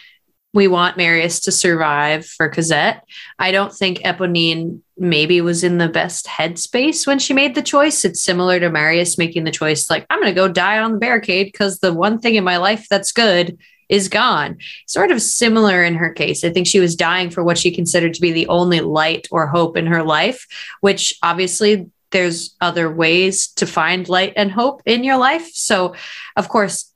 [0.53, 3.05] we want Marius to survive for Cosette.
[3.39, 8.05] I don't think Eponine maybe was in the best headspace when she made the choice.
[8.05, 10.99] It's similar to Marius making the choice, like, I'm going to go die on the
[10.99, 14.59] barricade because the one thing in my life that's good is gone.
[14.87, 16.45] Sort of similar in her case.
[16.45, 19.47] I think she was dying for what she considered to be the only light or
[19.47, 20.47] hope in her life,
[20.81, 25.49] which obviously there's other ways to find light and hope in your life.
[25.53, 25.95] So,
[26.37, 26.93] of course,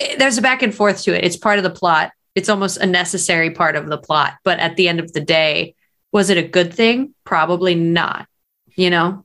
[0.00, 1.24] eh, there's a back and forth to it.
[1.24, 4.34] It's part of the plot it's almost a necessary part of the plot.
[4.44, 5.74] But at the end of the day,
[6.12, 7.14] was it a good thing?
[7.24, 8.26] Probably not,
[8.74, 9.24] you know?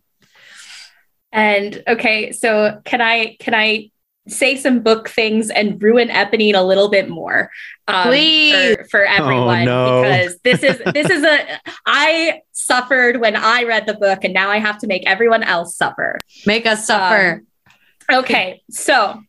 [1.32, 3.92] And okay, so can I can I
[4.28, 7.50] say some book things and ruin Eponine a little bit more
[7.88, 8.76] um, Please.
[8.76, 10.02] for, for everyone oh, no.
[10.02, 14.50] because this is this is a I suffered when I read the book and now
[14.50, 16.20] I have to make everyone else suffer.
[16.46, 17.44] Make us suffer.
[18.10, 19.22] Um, okay, so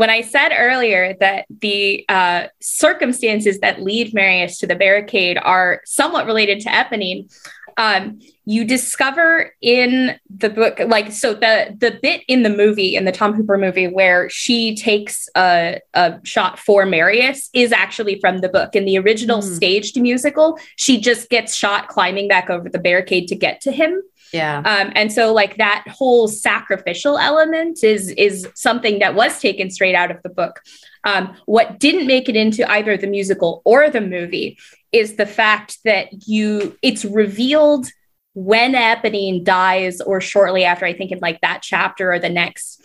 [0.00, 5.82] when I said earlier that the uh, circumstances that lead Marius to the barricade are
[5.84, 7.30] somewhat related to Eponine,
[7.76, 13.04] um, you discover in the book, like, so the the bit in the movie, in
[13.04, 18.38] the Tom Hooper movie, where she takes a, a shot for Marius is actually from
[18.38, 18.74] the book.
[18.74, 19.54] In the original mm.
[19.54, 24.02] staged musical, she just gets shot climbing back over the barricade to get to him.
[24.32, 24.58] Yeah.
[24.58, 29.94] Um, and so like that whole sacrificial element is is something that was taken straight
[29.94, 30.60] out of the book.
[31.04, 34.58] Um, what didn't make it into either the musical or the movie
[34.92, 37.86] is the fact that you it's revealed
[38.34, 42.82] when Eponine dies or shortly after, I think in like that chapter or the next,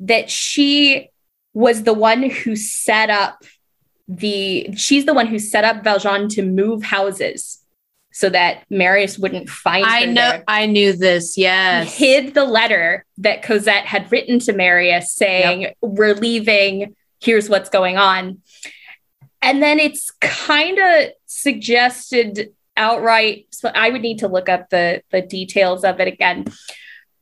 [0.00, 1.10] that she
[1.54, 3.42] was the one who set up
[4.08, 7.61] the she's the one who set up Valjean to move houses
[8.12, 10.44] so that Marius wouldn't find I know there.
[10.46, 11.38] I knew this.
[11.38, 11.96] Yes.
[11.96, 15.76] He hid the letter that Cosette had written to Marius saying, yep.
[15.80, 18.42] We're leaving, here's what's going on.
[19.40, 23.46] And then it's kind of suggested outright.
[23.50, 26.46] So I would need to look up the, the details of it again.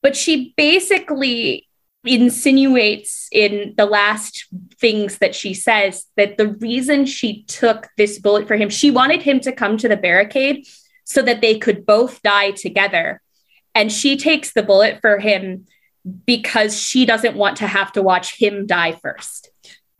[0.03, 1.69] But she basically
[2.05, 4.47] insinuates in the last
[4.81, 9.23] things that she says that the reason she took this bullet for him, she wanted
[9.23, 10.67] him to come to the barricade
[11.11, 13.21] so that they could both die together.
[13.75, 15.67] And she takes the bullet for him
[16.25, 19.50] because she doesn't want to have to watch him die first.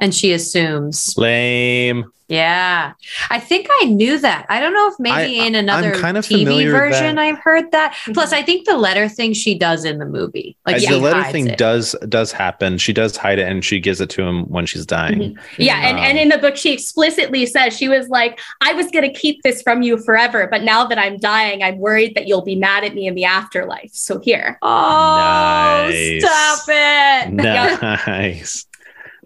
[0.01, 1.15] And she assumes.
[1.17, 2.11] Lame.
[2.31, 2.93] Yeah.
[3.29, 4.47] I think I knew that.
[4.49, 7.97] I don't know if maybe I, in another kind of TV version I've heard that.
[8.15, 10.57] Plus, I think the letter thing she does in the movie.
[10.65, 11.59] Like the letter thing it.
[11.59, 12.79] does does happen.
[12.79, 15.19] She does hide it and she gives it to him when she's dying.
[15.19, 15.63] Mm-hmm.
[15.63, 15.79] Yeah.
[15.79, 19.13] Um, and, and in the book, she explicitly says she was like, I was gonna
[19.13, 22.55] keep this from you forever, but now that I'm dying, I'm worried that you'll be
[22.55, 23.91] mad at me in the afterlife.
[23.93, 24.57] So here.
[24.63, 26.23] Oh nice.
[26.23, 27.33] stop it.
[27.33, 28.67] Nice.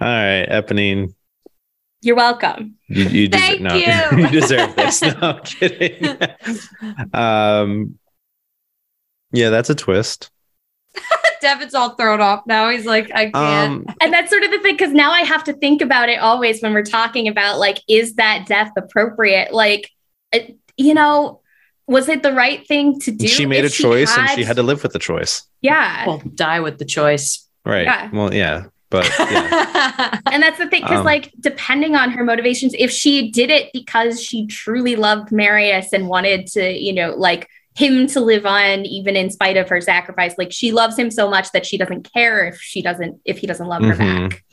[0.01, 1.15] All right, Eponine
[2.05, 2.75] you're welcome.
[2.87, 4.19] You, you Thank no, you.
[4.19, 5.01] you deserve this.
[5.01, 6.19] No, I'm kidding.
[7.15, 7.99] um,
[9.33, 10.31] yeah, that's a twist.
[11.41, 12.69] Devin's all thrown off now.
[12.69, 13.89] He's like, I can't.
[13.89, 16.21] Um, and that's sort of the thing because now I have to think about it
[16.21, 19.55] always when we're talking about like, is that death appropriate?
[19.55, 19.91] Like,
[20.31, 21.41] it, you know,
[21.87, 23.27] was it the right thing to do?
[23.27, 24.29] She made a choice had...
[24.29, 25.43] and she had to live with the choice.
[25.63, 26.07] Yeah.
[26.07, 27.49] Well, die with the choice.
[27.65, 27.85] Right.
[27.85, 28.11] Yeah.
[28.13, 28.65] Well, yeah.
[28.95, 30.21] But yeah.
[30.33, 33.71] and that's the thing, because um, like depending on her motivations, if she did it
[33.73, 38.87] because she truly loved Marius and wanted to, you know, like him to live on
[38.87, 42.11] even in spite of her sacrifice, like she loves him so much that she doesn't
[42.13, 44.01] care if she doesn't if he doesn't love mm-hmm.
[44.01, 44.45] her back.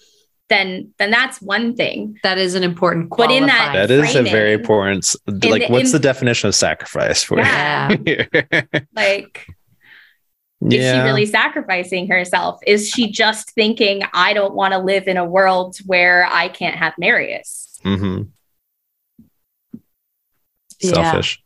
[0.50, 2.20] Then, then that's one thing.
[2.24, 3.10] That is an important.
[3.10, 3.18] Qualifier.
[3.18, 5.16] But in that, that is a very important.
[5.26, 7.96] Like, the, what's in, the definition of sacrifice for yeah.
[8.06, 8.26] you?
[8.94, 9.48] like,
[10.62, 10.80] yeah.
[10.80, 12.60] Is she really sacrificing herself?
[12.66, 16.76] Is she just thinking, I don't want to live in a world where I can't
[16.76, 17.80] have Marius?
[17.84, 18.24] Mm-hmm.
[20.82, 21.42] Selfish.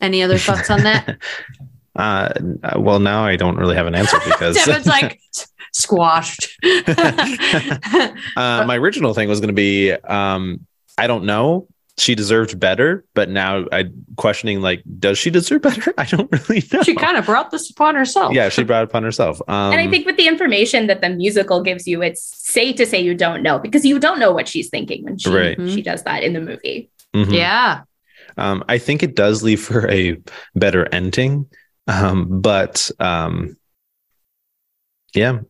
[0.00, 0.06] Yeah.
[0.06, 1.18] Any other thoughts on that?
[1.96, 2.32] uh,
[2.76, 5.20] well, now I don't really have an answer because Devin's like
[5.72, 6.56] squashed.
[6.64, 11.66] uh, my original thing was going to be um, I don't know
[11.96, 15.94] she deserved better, but now I questioning like, does she deserve better?
[15.96, 16.82] I don't really know.
[16.82, 18.34] She kind of brought this upon herself.
[18.34, 19.40] Yeah, she brought it upon herself.
[19.48, 22.86] Um, and I think with the information that the musical gives you, it's safe to
[22.86, 25.56] say you don't know because you don't know what she's thinking when she right.
[25.70, 26.90] she does that in the movie.
[27.14, 27.32] Mm-hmm.
[27.32, 27.82] Yeah.
[28.36, 30.18] Um, I think it does leave for a
[30.56, 31.46] better ending.
[31.86, 33.56] Um, but um,
[35.14, 35.40] yeah,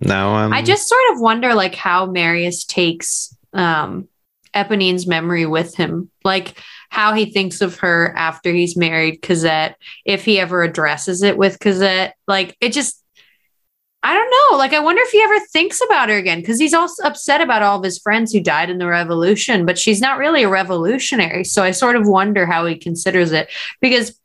[0.00, 4.08] now I just sort of wonder like how Marius takes um
[4.56, 10.24] Eponine's memory with him, like how he thinks of her after he's married Cosette, if
[10.24, 12.16] he ever addresses it with Cosette.
[12.26, 13.02] Like it just,
[14.02, 14.58] I don't know.
[14.58, 17.62] Like I wonder if he ever thinks about her again because he's also upset about
[17.62, 21.44] all of his friends who died in the revolution, but she's not really a revolutionary.
[21.44, 23.50] So I sort of wonder how he considers it
[23.80, 24.18] because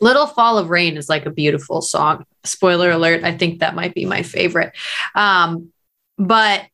[0.00, 2.24] Little Fall of Rain is like a beautiful song.
[2.44, 4.72] Spoiler alert, I think that might be my favorite.
[5.14, 5.72] Um,
[6.16, 6.64] but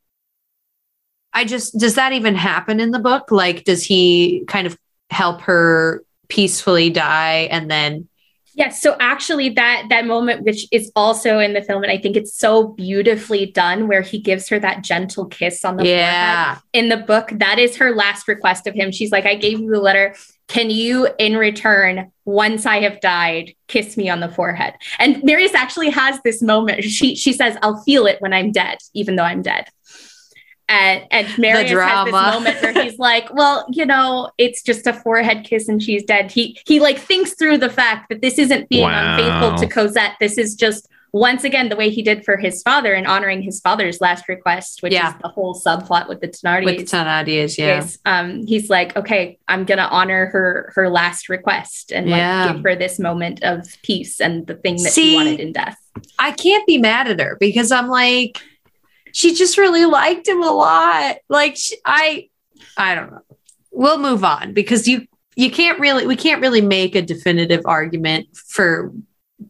[1.36, 3.30] I just, does that even happen in the book?
[3.30, 4.78] Like, does he kind of
[5.10, 8.08] help her peacefully die and then
[8.56, 8.80] Yes.
[8.80, 12.34] So actually that that moment, which is also in the film, and I think it's
[12.34, 16.54] so beautifully done, where he gives her that gentle kiss on the yeah.
[16.54, 16.62] forehead.
[16.72, 18.90] In the book, that is her last request of him.
[18.92, 20.14] She's like, I gave you the letter.
[20.48, 24.72] Can you, in return, once I have died, kiss me on the forehead?
[24.98, 26.82] And Marius actually has this moment.
[26.84, 29.66] She she says, I'll feel it when I'm dead, even though I'm dead.
[30.68, 34.92] And and Marius has this moment where he's like, "Well, you know, it's just a
[34.92, 38.68] forehead kiss and she's dead." He he like thinks through the fact that this isn't
[38.68, 39.16] being wow.
[39.16, 40.16] unfaithful to Cosette.
[40.18, 43.60] This is just once again the way he did for his father and honoring his
[43.60, 45.14] father's last request, which yeah.
[45.14, 46.64] is the whole subplot with the Thénardiers.
[46.64, 47.78] With the Thénardiers, yeah.
[47.78, 52.52] Is, um, he's like, "Okay, I'm gonna honor her her last request and like yeah.
[52.52, 55.78] give her this moment of peace and the thing that See, she wanted in death."
[56.18, 58.42] I can't be mad at her because I'm like
[59.16, 61.16] she just really liked him a lot.
[61.30, 62.28] Like she, I,
[62.76, 63.22] I don't know.
[63.72, 68.28] We'll move on because you you can't really we can't really make a definitive argument
[68.36, 68.92] for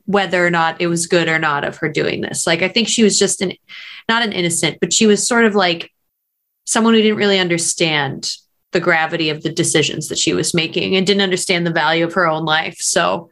[0.05, 2.47] whether or not it was good or not of her doing this.
[2.47, 3.55] Like I think she was just an
[4.09, 5.91] not an innocent, but she was sort of like
[6.65, 8.37] someone who didn't really understand
[8.71, 12.15] the gravity of the decisions that she was making and didn't understand the value of
[12.15, 12.77] her own life.
[12.79, 13.31] So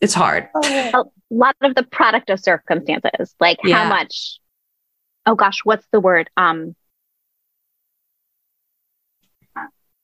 [0.00, 0.48] it's hard.
[0.54, 3.82] A lot of the product of circumstances, like yeah.
[3.82, 4.38] how much
[5.26, 6.30] oh gosh, what's the word?
[6.36, 6.74] Um,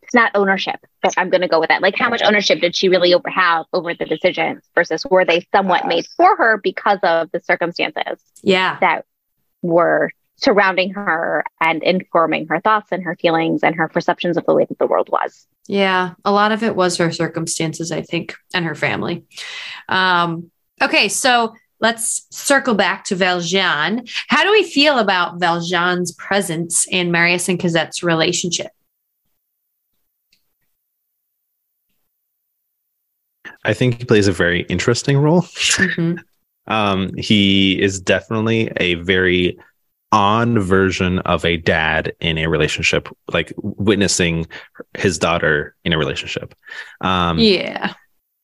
[0.02, 1.80] it's not ownership, but I'm going to go with that.
[1.80, 5.46] Like, how much ownership did she really over have over the decisions versus were they
[5.54, 8.20] somewhat made for her because of the circumstances?
[8.42, 9.06] Yeah, that
[9.62, 14.54] were surrounding her and informing her thoughts and her feelings and her perceptions of the
[14.54, 15.46] way that the world was.
[15.68, 19.24] Yeah, a lot of it was her circumstances, I think, and her family.
[19.88, 20.50] Um,
[20.82, 24.06] okay, so let's circle back to Valjean.
[24.28, 28.70] How do we feel about Valjean's presence in Marius and Cosette's relationship?
[33.64, 35.42] I think he plays a very interesting role.
[35.42, 36.14] Mm-hmm.
[36.72, 39.58] um, he is definitely a very
[40.12, 44.46] on version of a dad in a relationship, like witnessing
[44.96, 46.54] his daughter in a relationship.
[47.00, 47.94] Um, yeah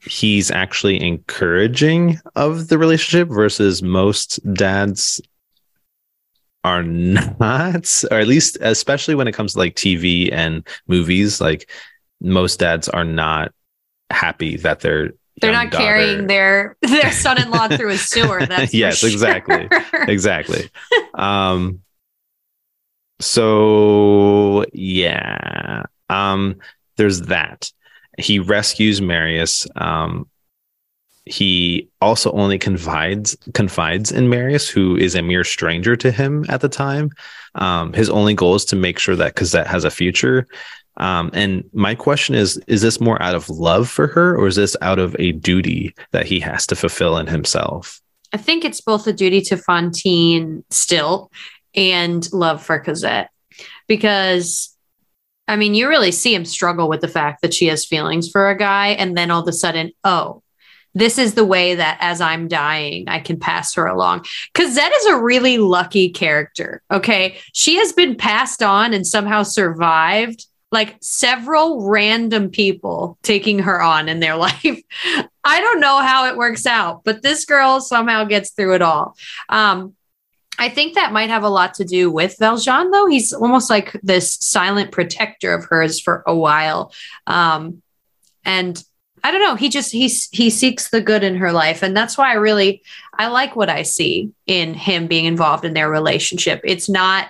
[0.01, 5.21] he's actually encouraging of the relationship versus most dads
[6.65, 11.71] are not or at least especially when it comes to like TV and movies like
[12.21, 13.53] most dads are not
[14.11, 15.85] happy that they're they're not daughter...
[15.85, 19.69] carrying their their son-in-law through a sewer that's yes exactly.
[19.93, 20.69] Exactly.
[21.15, 21.83] Um
[23.21, 25.85] so yeah.
[26.11, 26.57] Um
[26.97, 27.73] there's that
[28.19, 29.67] he rescues Marius.
[29.77, 30.29] Um,
[31.25, 36.61] he also only confides confides in Marius, who is a mere stranger to him at
[36.61, 37.11] the time.
[37.55, 40.47] Um, his only goal is to make sure that Cosette has a future.
[40.97, 44.57] Um, and my question is: Is this more out of love for her, or is
[44.57, 48.01] this out of a duty that he has to fulfill in himself?
[48.33, 51.31] I think it's both a duty to Fantine still
[51.75, 53.31] and love for Cosette,
[53.87, 54.77] because
[55.49, 58.51] I mean, you really see him struggle with the fact that she has feelings for
[58.51, 60.43] a guy, and then all of a sudden, oh,
[60.95, 64.27] this is the way that as I'm dying, I can pass her along.
[64.55, 66.83] Cosette is a really lucky character.
[66.91, 67.39] Okay.
[67.53, 74.09] She has been passed on and somehow survived like several random people taking her on
[74.09, 74.83] in their life.
[75.45, 79.17] I don't know how it works out, but this girl somehow gets through it all.
[79.49, 79.95] Um,
[80.59, 83.07] I think that might have a lot to do with Valjean, though.
[83.07, 86.93] He's almost like this silent protector of hers for a while.
[87.27, 87.83] Um,
[88.45, 88.83] and
[89.23, 89.55] I don't know.
[89.55, 92.83] He just he he seeks the good in her life, and that's why I really
[93.17, 96.61] I like what I see in him being involved in their relationship.
[96.65, 97.29] It's not,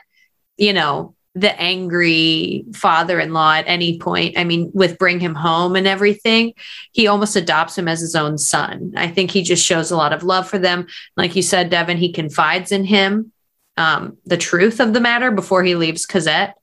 [0.56, 4.36] you know, the angry father-in-law at any point.
[4.38, 6.54] I mean, with bring him home and everything,
[6.92, 8.94] he almost adopts him as his own son.
[8.96, 10.86] I think he just shows a lot of love for them.
[11.16, 13.32] Like you said, Devin, he confides in him
[13.76, 16.56] um, the truth of the matter before he leaves Cosette.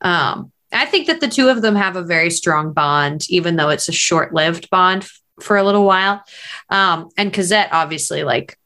[0.00, 3.70] Um, I think that the two of them have a very strong bond, even though
[3.70, 6.22] it's a short-lived bond f- for a little while.
[6.68, 8.56] Um, and Cosette, obviously, like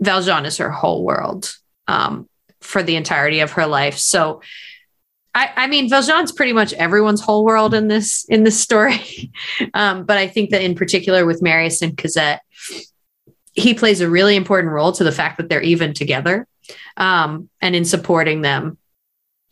[0.00, 1.54] Valjean is her whole world
[1.86, 2.28] um,
[2.60, 3.98] for the entirety of her life.
[3.98, 4.40] So
[5.34, 9.32] I, I mean, Valjean's pretty much everyone's whole world in this in this story,
[9.74, 12.42] um, but I think that in particular with Marius and Cosette,
[13.52, 16.46] he plays a really important role to the fact that they're even together,
[16.96, 18.78] um, and in supporting them,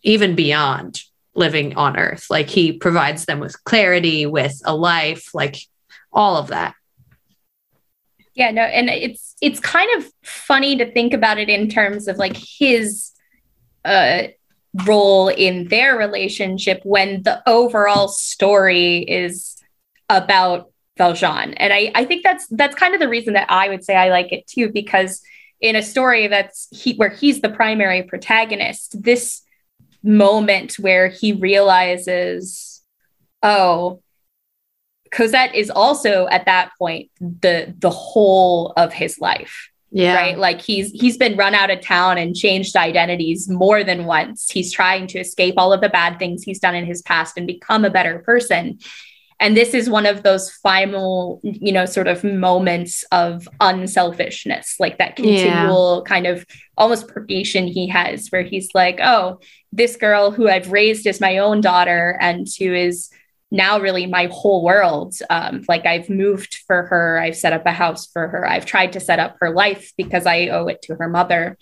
[0.03, 1.03] even beyond
[1.35, 2.26] living on Earth.
[2.30, 5.57] Like he provides them with clarity, with a life, like
[6.12, 6.74] all of that.
[8.35, 12.16] Yeah, no, and it's it's kind of funny to think about it in terms of
[12.16, 13.11] like his
[13.85, 14.28] uh
[14.86, 19.62] role in their relationship when the overall story is
[20.08, 21.54] about Valjean.
[21.54, 24.10] And I, I think that's that's kind of the reason that I would say I
[24.10, 25.22] like it too, because
[25.60, 29.42] in a story that's he where he's the primary protagonist, this
[30.02, 32.82] moment where he realizes,
[33.42, 34.02] oh,
[35.12, 39.70] Cosette is also at that point the the whole of his life.
[39.95, 40.14] Yeah.
[40.14, 40.38] Right.
[40.38, 44.51] Like he's he's been run out of town and changed identities more than once.
[44.51, 47.47] He's trying to escape all of the bad things he's done in his past and
[47.47, 48.78] become a better person.
[49.38, 54.99] And this is one of those final, you know, sort of moments of unselfishness, like
[54.99, 56.09] that continual yeah.
[56.09, 56.47] kind of
[56.78, 59.40] almost purgation he has, where he's like, oh,
[59.72, 63.11] this girl who I've raised as my own daughter and who is
[63.53, 65.14] now really my whole world.
[65.28, 68.94] Um, like I've moved for her, I've set up a house for her, I've tried
[68.94, 71.59] to set up her life because I owe it to her mother.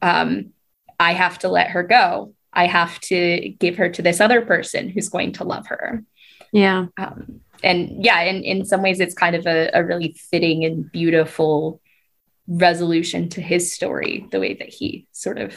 [0.00, 0.52] Um,
[0.98, 2.32] I have to let her go.
[2.54, 6.02] I have to give her to this other person who's going to love her.
[6.52, 6.86] Yeah.
[6.96, 10.90] Um, and yeah, in, in some ways, it's kind of a, a really fitting and
[10.90, 11.82] beautiful
[12.48, 15.54] resolution to his story, the way that he sort of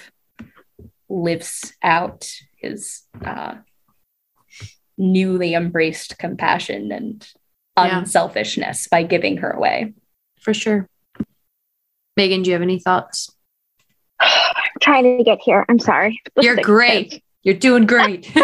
[1.07, 3.55] lives out his uh,
[4.99, 7.27] newly embraced compassion and
[7.77, 7.99] yeah.
[7.99, 9.93] unselfishness by giving her away.
[10.39, 10.87] For sure.
[12.17, 13.31] Megan, do you have any thoughts?
[14.19, 15.65] I'm trying to get here.
[15.67, 16.21] I'm sorry.
[16.41, 17.23] You're great.
[17.43, 18.35] You're doing great.
[18.37, 18.43] um,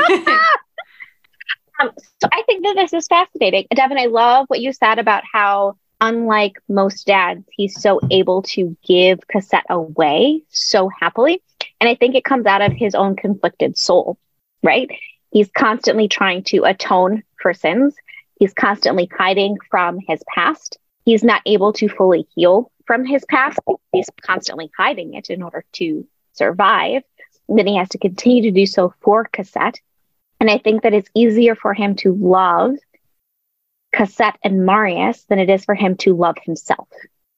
[1.81, 3.67] so I think that this is fascinating.
[3.75, 8.77] Devin, I love what you said about how, unlike most dads, he's so able to
[8.85, 11.41] give Cosette away so happily.
[11.81, 14.17] And I think it comes out of his own conflicted soul,
[14.63, 14.89] right?
[15.35, 17.93] He's constantly trying to atone for sins.
[18.39, 20.77] He's constantly hiding from his past.
[21.03, 23.59] He's not able to fully heal from his past.
[23.91, 27.03] He's constantly hiding it in order to survive.
[27.49, 29.81] then he has to continue to do so for Cosette.
[30.39, 32.77] And I think that it's easier for him to love
[33.93, 36.87] Cosette and Marius than it is for him to love himself.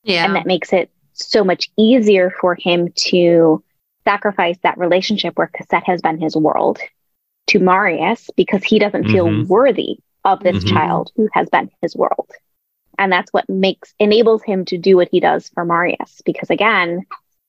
[0.04, 0.24] Yeah.
[0.24, 3.64] And that makes it so much easier for him to
[4.04, 6.78] sacrifice that relationship where Cosette has been his world
[7.48, 9.14] to Marius because he doesn't mm-hmm.
[9.14, 10.76] feel worthy of this mm-hmm.
[10.76, 12.30] child who has been his world.
[13.00, 16.22] And that's what makes enables him to do what he does for Marius.
[16.26, 17.06] Because again,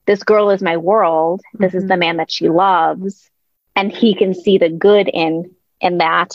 [0.07, 1.43] this girl is my world.
[1.55, 1.79] This mm-hmm.
[1.79, 3.31] is the man that she loves.
[3.75, 6.33] And he can see the good in in that.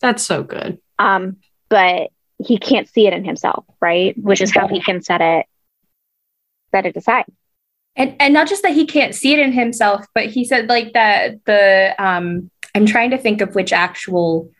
[0.00, 0.78] That's so good.
[0.98, 1.36] Um,
[1.68, 4.16] but he can't see it in himself, right?
[4.16, 5.46] Which is how he can set it
[6.72, 7.24] set it aside
[7.96, 10.92] and and not just that he can't see it in himself but he said like
[10.92, 14.50] that the um i'm trying to think of which actual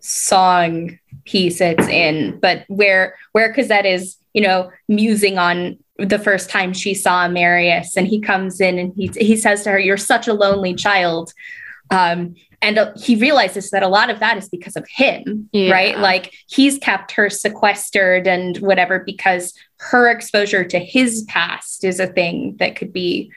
[0.00, 6.48] song piece it's in but where where cosette is you know musing on the first
[6.48, 9.96] time she saw marius and he comes in and he he says to her you're
[9.96, 11.32] such a lonely child.
[11.90, 15.70] Um and uh, he realizes that a lot of that is because of him yeah.
[15.72, 15.98] right?
[15.98, 22.06] Like he's kept her sequestered and whatever because her exposure to his past is a
[22.06, 23.32] thing that could be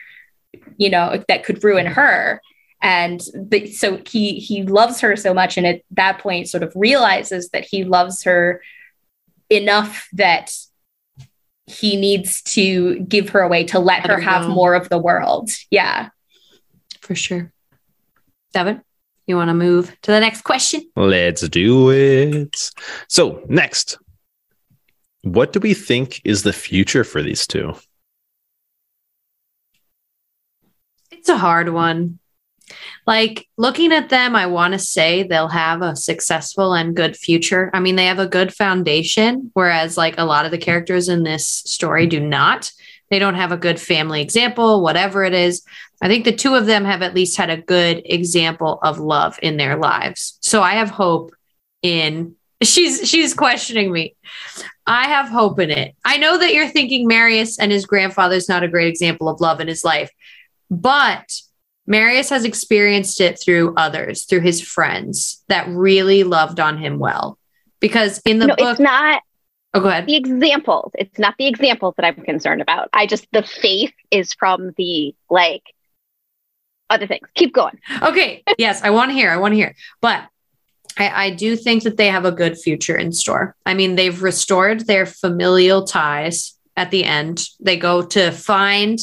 [0.76, 2.40] you know that could ruin her.
[2.82, 6.72] And the, so he he loves her so much and at that point sort of
[6.76, 8.62] realizes that he loves her
[9.48, 10.54] enough that
[11.66, 14.98] he needs to give her away to let, let her, her have more of the
[14.98, 15.50] world.
[15.70, 16.10] Yeah.
[17.00, 17.52] For sure.
[18.52, 18.82] Devin
[19.26, 20.82] you want to move to the next question?
[20.96, 22.72] Let's do it.
[23.08, 23.98] So, next,
[25.22, 27.74] what do we think is the future for these two?
[31.10, 32.18] It's a hard one.
[33.06, 37.70] Like looking at them, I want to say they'll have a successful and good future.
[37.74, 41.22] I mean, they have a good foundation, whereas like a lot of the characters in
[41.22, 42.70] this story do not.
[43.10, 45.62] They don't have a good family example, whatever it is.
[46.02, 49.38] I think the two of them have at least had a good example of love
[49.42, 50.38] in their lives.
[50.40, 51.32] So I have hope
[51.82, 54.16] in she's she's questioning me.
[54.86, 55.94] I have hope in it.
[56.04, 59.40] I know that you're thinking Marius and his grandfather is not a great example of
[59.40, 60.10] love in his life,
[60.70, 61.40] but
[61.86, 67.38] Marius has experienced it through others, through his friends that really loved on him well.
[67.80, 69.22] Because in the no, book, it's not
[69.74, 70.06] Oh, go ahead.
[70.06, 70.92] The examples.
[70.94, 72.88] It's not the examples that I'm concerned about.
[72.92, 75.64] I just, the faith is from the like
[76.88, 77.26] other things.
[77.34, 77.80] Keep going.
[78.00, 78.44] Okay.
[78.56, 79.30] Yes, I want to hear.
[79.30, 79.74] I want to hear.
[80.00, 80.28] But
[80.96, 83.56] I, I do think that they have a good future in store.
[83.66, 87.44] I mean, they've restored their familial ties at the end.
[87.58, 88.98] They go to find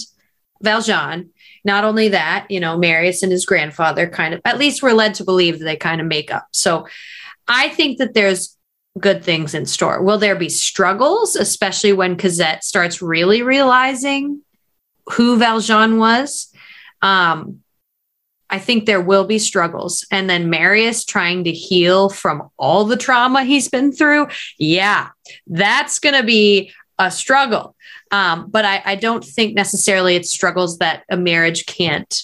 [0.61, 1.31] Valjean.
[1.65, 5.15] Not only that, you know, Marius and his grandfather kind of, at least we're led
[5.15, 6.47] to believe that they kind of make up.
[6.53, 6.87] So
[7.47, 8.57] I think that there's
[8.99, 10.01] good things in store.
[10.01, 14.41] Will there be struggles, especially when Cosette starts really realizing
[15.13, 16.53] who Valjean was?
[17.01, 17.61] Um,
[18.49, 20.05] I think there will be struggles.
[20.11, 24.27] And then Marius trying to heal from all the trauma he's been through.
[24.59, 25.09] Yeah,
[25.47, 27.75] that's going to be a struggle.
[28.11, 32.23] Um, but I, I don't think necessarily it's struggles that a marriage can't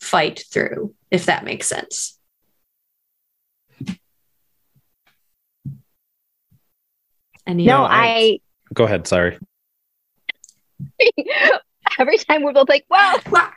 [0.00, 2.18] fight through, if that makes sense.
[7.46, 8.40] Any no, I
[8.72, 9.06] go ahead.
[9.06, 9.38] Sorry.
[11.98, 13.20] Every time we're both like, well,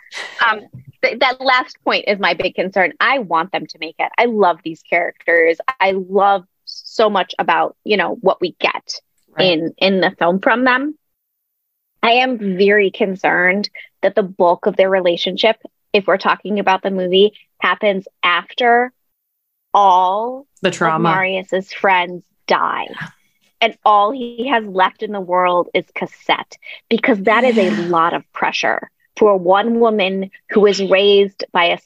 [0.48, 0.62] um,
[1.04, 2.94] th- that last point is my big concern.
[3.00, 4.12] I want them to make it.
[4.18, 5.58] I love these characters.
[5.80, 9.00] I love so much about you know what we get
[9.38, 9.46] right.
[9.46, 10.98] in in the film from them.
[12.02, 13.70] I am very concerned
[14.02, 15.58] that the bulk of their relationship,
[15.92, 18.92] if we're talking about the movie, happens after
[19.74, 21.10] all the trauma.
[21.10, 22.88] Marius's friends die
[23.62, 26.58] and all he has left in the world is Cosette
[26.90, 31.80] because that is a lot of pressure for one woman who was raised by a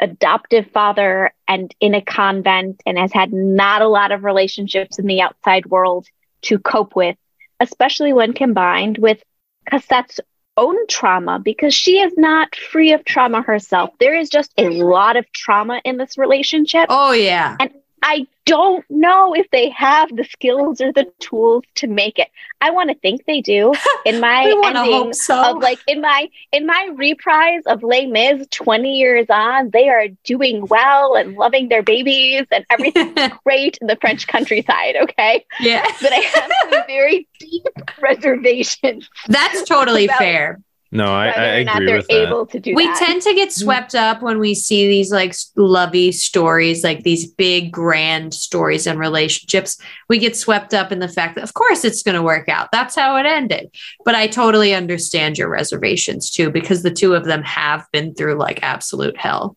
[0.00, 5.06] adoptive father and in a convent and has had not a lot of relationships in
[5.06, 6.06] the outside world
[6.42, 7.16] to cope with,
[7.60, 9.22] especially when combined with
[9.70, 10.20] Cosette's
[10.56, 13.90] own trauma because she is not free of trauma herself.
[14.00, 16.86] There is just a lot of trauma in this relationship.
[16.88, 17.56] Oh, yeah.
[17.60, 17.70] And
[18.02, 22.28] I don't know if they have the skills or the tools to make it.
[22.60, 23.72] I want to think they do.
[24.04, 25.40] In my ending so.
[25.40, 30.08] of like in my in my reprise of Les Mis 20 years on, they are
[30.24, 33.14] doing well and loving their babies and everything's
[33.44, 34.96] great in the French countryside.
[34.96, 35.44] Okay.
[35.60, 35.86] Yeah.
[36.02, 37.68] But I have some very deep
[38.00, 39.08] reservations.
[39.28, 40.60] That's totally fair.
[40.92, 42.74] No, I, I agree with that.
[42.74, 42.98] we that.
[42.98, 47.70] tend to get swept up when we see these like lovey stories, like these big
[47.70, 49.78] grand stories and relationships.
[50.08, 52.72] We get swept up in the fact that, of course, it's going to work out.
[52.72, 53.72] That's how it ended.
[54.04, 58.34] But I totally understand your reservations too, because the two of them have been through
[58.34, 59.56] like absolute hell.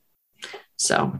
[0.77, 1.19] So,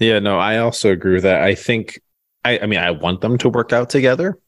[0.00, 1.42] yeah, no, I also agree with that.
[1.42, 2.00] I think,
[2.46, 4.38] I, I mean, I want them to work out together,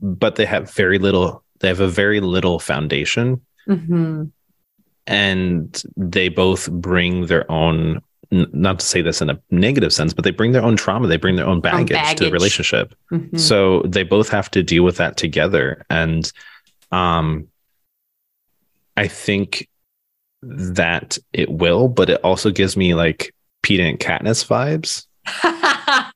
[0.00, 1.44] but they have very little.
[1.60, 4.24] They have a very little foundation Mm-hmm.
[5.06, 10.24] And they both bring their own, not to say this in a negative sense, but
[10.24, 12.18] they bring their own trauma, they bring their own baggage, baggage.
[12.18, 12.94] to the relationship.
[13.12, 13.36] Mm-hmm.
[13.36, 15.84] So they both have to deal with that together.
[15.88, 16.30] And
[16.90, 17.48] um,
[18.96, 19.68] I think
[20.42, 25.06] that it will, but it also gives me like Peeta and Katniss vibes.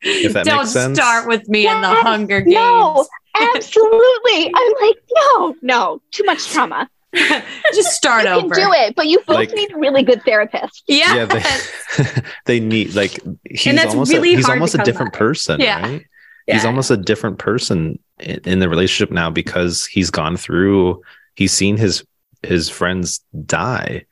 [0.02, 0.98] if that Don't makes sense.
[0.98, 2.55] start with me yes, in the Hunger Games.
[2.55, 3.06] No,
[3.55, 4.52] absolutely.
[4.55, 6.89] I'm like, no, no, too much trauma.
[7.74, 8.54] just start you over.
[8.54, 10.82] Can do it, but you both like, need really good therapists.
[10.86, 15.60] Yeah, yeah they, they, need like he's almost really a, he's almost a different person,
[15.60, 15.82] yeah.
[15.82, 16.06] right?
[16.46, 16.54] Yeah.
[16.54, 21.02] He's almost a different person in, in the relationship now because he's gone through.
[21.34, 22.04] He's seen his
[22.42, 24.06] his friends die,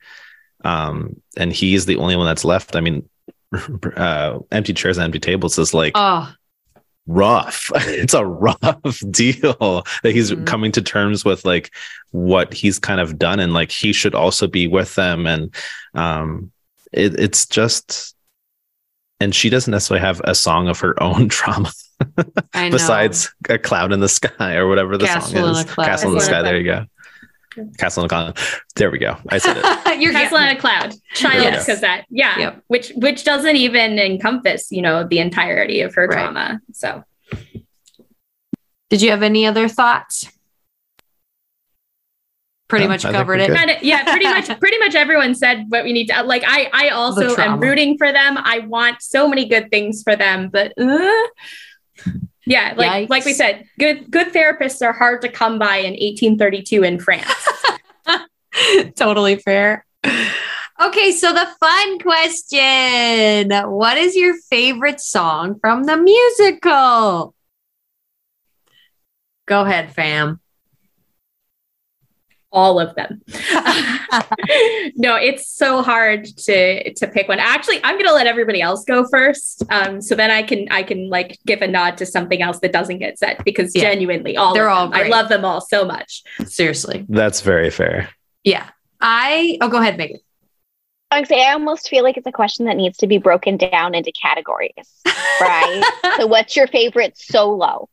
[0.65, 2.75] um, and he is the only one that's left.
[2.75, 3.07] I mean,
[3.95, 6.33] uh, empty chairs and empty tables is like oh
[7.09, 7.71] rough.
[7.75, 10.45] it's a rough deal that he's mm-hmm.
[10.45, 11.73] coming to terms with like
[12.11, 15.53] what he's kind of done and like he should also be with them and
[15.93, 16.51] um
[16.91, 18.15] it, it's just
[19.19, 21.71] and she doesn't necessarily have a song of her own trauma
[22.53, 25.75] besides a cloud in the sky or whatever the Castle song is.
[25.75, 26.41] Castle in the sky.
[26.41, 26.85] There you go.
[27.77, 28.37] Castle in a Cloud.
[28.75, 29.17] There we go.
[29.29, 29.99] I said it.
[30.01, 30.93] Your Castle in a Cloud.
[31.13, 32.05] Child because that.
[32.09, 32.37] Yeah.
[32.37, 32.63] Yep.
[32.67, 36.13] Which which doesn't even encompass, you know, the entirety of her right.
[36.13, 36.61] trauma.
[36.73, 37.03] So
[38.89, 40.31] did you have any other thoughts?
[42.67, 43.51] Pretty much covered it.
[43.51, 46.89] Kinda, yeah, pretty much pretty much everyone said what we need to like I I
[46.89, 48.37] also am rooting for them.
[48.37, 51.27] I want so many good things for them, but uh,
[52.49, 53.09] yeah, like Yikes.
[53.09, 57.47] like we said, good good therapists are hard to come by in 1832 in France.
[58.95, 59.85] totally fair.
[60.81, 63.51] Okay, so the fun question.
[63.69, 67.35] What is your favorite song from the musical?
[69.45, 70.39] Go ahead, fam
[72.51, 73.21] all of them.
[74.95, 77.39] no, it's so hard to to pick one.
[77.39, 81.09] Actually, I'm gonna let everybody else go first, um, so then I can I can
[81.09, 83.83] like give a nod to something else that doesn't get said because yeah.
[83.83, 86.23] genuinely, all they're all I love them all so much.
[86.45, 88.09] Seriously, that's very fair.
[88.43, 88.69] Yeah,
[88.99, 89.57] I.
[89.61, 90.19] Oh, go ahead, Megan.
[91.11, 94.11] Honestly, I almost feel like it's a question that needs to be broken down into
[94.11, 94.71] categories,
[95.41, 95.83] right?
[96.17, 97.89] so, what's your favorite solo?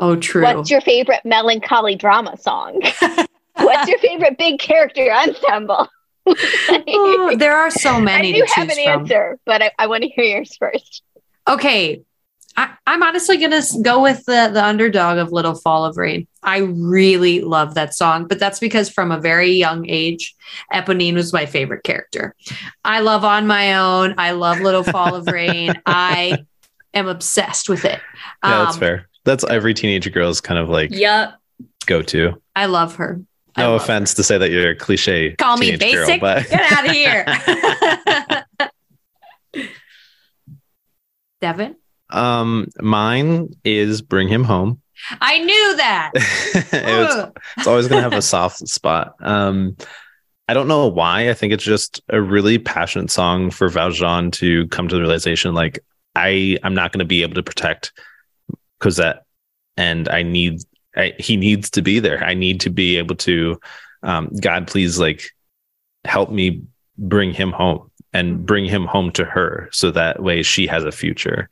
[0.00, 0.42] Oh, true.
[0.42, 2.80] What's your favorite melancholy drama song?
[3.64, 5.88] what's your favorite big character ensemble?
[6.26, 8.34] oh, there are so many.
[8.34, 9.00] I do have an from.
[9.00, 11.02] answer, but I, I want to hear yours first.
[11.48, 12.02] Okay,
[12.56, 16.26] I, am honestly gonna go with the the underdog of Little Fall of Rain.
[16.42, 20.34] I really love that song, but that's because from a very young age,
[20.72, 22.34] Eponine was my favorite character.
[22.84, 24.14] I love On My Own.
[24.18, 25.74] I love Little Fall of Rain.
[25.86, 26.44] I
[26.92, 28.00] am obsessed with it.
[28.44, 29.08] Yeah, um, that's fair.
[29.24, 31.34] That's every teenage girl's kind of like yep.
[31.86, 32.40] go to.
[32.56, 33.20] I love her.
[33.56, 34.16] No offense her.
[34.16, 35.34] to say that you're a cliche.
[35.36, 36.20] Call me basic.
[36.20, 37.24] Girl, but get out of here.
[41.40, 41.76] Devin.
[42.10, 44.80] Um, mine is Bring Him Home.
[45.20, 46.10] I knew that.
[46.14, 49.14] it's, it's always going to have a soft spot.
[49.20, 49.76] Um,
[50.48, 51.30] I don't know why.
[51.30, 55.54] I think it's just a really passionate song for Valjean to come to the realization
[55.54, 55.78] like
[56.16, 57.92] I I'm not going to be able to protect
[58.80, 59.22] Cosette,
[59.76, 60.62] and I need
[60.96, 62.22] I, he needs to be there.
[62.24, 63.60] I need to be able to
[64.02, 65.30] um, God, please like
[66.04, 66.62] help me
[66.96, 70.92] bring him home and bring him home to her so that way she has a
[70.92, 71.48] future.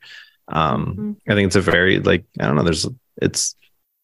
[0.47, 1.31] Um, mm-hmm.
[1.31, 2.63] I think it's a very like I don't know.
[2.63, 2.87] There's
[3.21, 3.55] it's.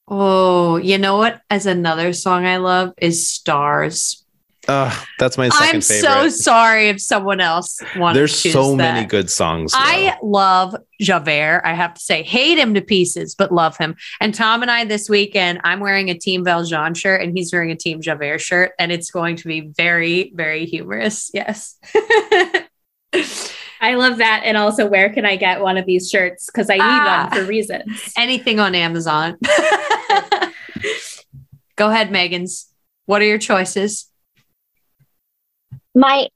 [0.07, 1.41] Oh, you know what?
[1.49, 4.23] As another song I love is Stars.
[4.67, 6.01] Uh, that's my second I'm favorite.
[6.01, 8.17] so sorry if someone else wants.
[8.17, 8.93] There's so that.
[8.93, 9.71] many good songs.
[9.73, 9.79] Though.
[9.81, 11.61] I love Javert.
[11.63, 13.95] I have to say, hate him to pieces, but love him.
[14.19, 17.71] And Tom and I this weekend, I'm wearing a Team Valjean shirt, and he's wearing
[17.71, 21.29] a Team Javert shirt, and it's going to be very, very humorous.
[21.33, 21.77] Yes.
[23.81, 24.41] I love that.
[24.45, 26.47] And also, where can I get one of these shirts?
[26.47, 28.13] Because I need ah, one for reasons.
[28.17, 29.37] Anything on Amazon.
[31.75, 32.67] Go ahead, Megan's.
[33.05, 34.09] What are your choices?
[35.95, 36.27] My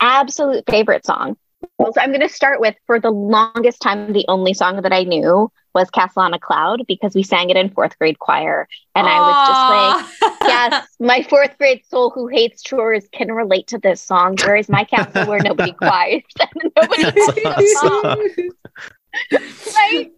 [0.00, 1.36] absolute favorite song.
[1.78, 4.92] Well, so I'm going to start with for the longest time, the only song that
[4.92, 8.66] I knew was Castle on a Cloud because we sang it in fourth grade choir.
[8.94, 9.10] And Aww.
[9.10, 13.78] I was just like, yes, my fourth grade soul who hates chores can relate to
[13.78, 14.36] this song.
[14.42, 18.50] Where is my castle where nobody quiets and nobody awesome.
[19.76, 20.10] right?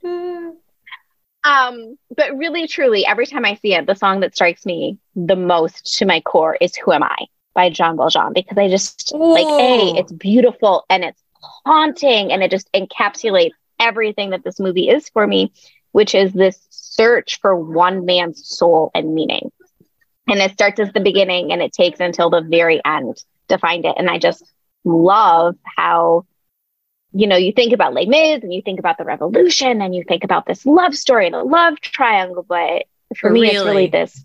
[1.45, 5.37] Um, but really, truly, every time I see it, the song that strikes me the
[5.37, 9.33] most to my core is Who Am I by Jean Valjean because I just Ooh.
[9.33, 11.23] like, A, it's beautiful and it's
[11.67, 15.53] haunting and it just encapsulates everything that this movie is for me,
[15.93, 19.51] which is this search for one man's soul and meaning.
[20.29, 23.85] And it starts at the beginning and it takes until the very end to find
[23.85, 23.95] it.
[23.99, 24.45] And I just
[24.85, 26.27] love how,
[27.13, 30.05] you know, you think about Les Mis and you think about the revolution and you
[30.07, 32.45] think about this love story and a love triangle.
[32.49, 32.85] But
[33.17, 33.57] for me, really?
[33.57, 34.25] it's really this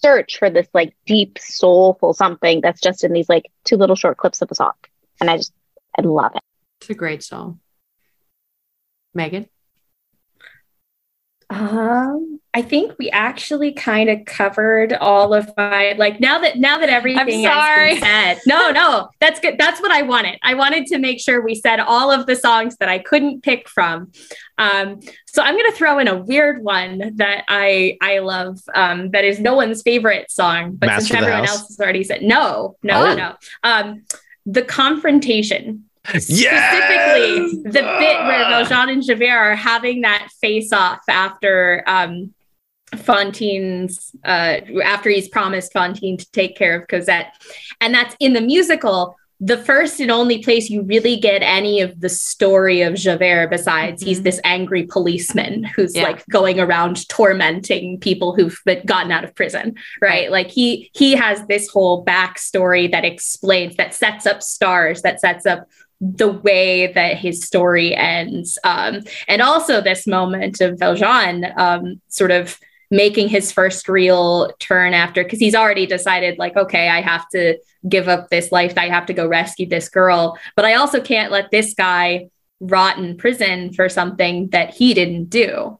[0.00, 4.16] search for this like deep, soulful something that's just in these like two little short
[4.16, 4.72] clips of a song.
[5.20, 5.52] And I just,
[5.98, 6.42] I love it.
[6.80, 7.60] It's a great song.
[9.14, 9.48] Megan?
[11.50, 16.78] Um, I think we actually kind of covered all of my like now that now
[16.78, 18.40] that everything has been said.
[18.46, 19.56] No, no, that's good.
[19.58, 20.38] That's what I wanted.
[20.42, 23.68] I wanted to make sure we said all of the songs that I couldn't pick
[23.68, 24.12] from.
[24.58, 28.58] Um, so I'm gonna throw in a weird one that I I love.
[28.74, 32.22] Um, that is no one's favorite song, but Master since everyone else has already said
[32.22, 33.14] no, no, oh.
[33.14, 33.34] no.
[33.62, 34.04] Um,
[34.44, 41.82] the confrontation Specifically, the bit where Valjean and Javert are having that face off after
[41.86, 42.34] um,
[42.94, 47.34] Fantine's, uh, after he's promised Fantine to take care of Cosette.
[47.80, 52.00] And that's in the musical, the first and only place you really get any of
[52.00, 54.08] the story of Javert besides mm-hmm.
[54.08, 56.02] he's this angry policeman who's yeah.
[56.02, 60.08] like going around tormenting people who've been gotten out of prison, right?
[60.08, 60.32] right?
[60.32, 65.46] Like he he has this whole backstory that explains that sets up stars, that sets
[65.46, 65.68] up
[66.00, 68.58] the way that his story ends.
[68.62, 72.58] Um, and also this moment of Valjean um, sort of
[72.90, 77.58] making his first real turn after, because he's already decided, like, okay, I have to
[77.88, 78.78] give up this life.
[78.78, 80.38] I have to go rescue this girl.
[80.56, 82.30] But I also can't let this guy
[82.60, 85.78] rot in prison for something that he didn't do.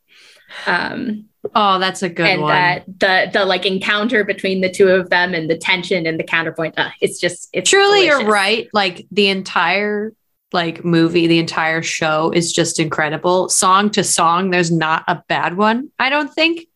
[0.66, 2.52] Um, Oh, that's a good and one.
[2.52, 6.24] that the the like encounter between the two of them and the tension and the
[6.24, 6.78] counterpoint.
[6.78, 8.20] Uh, it's just it's truly delicious.
[8.20, 8.68] you're right.
[8.72, 10.12] Like the entire
[10.52, 13.48] like movie, the entire show is just incredible.
[13.48, 16.66] Song to song, there's not a bad one, I don't think.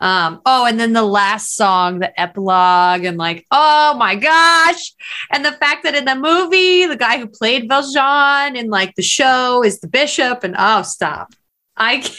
[0.00, 4.92] Um, oh, and then the last song, the epilogue, and like, oh my gosh.
[5.30, 9.02] And the fact that in the movie, the guy who played Valjean in like the
[9.02, 11.32] show is the bishop, and oh, stop.
[11.76, 12.16] I can't,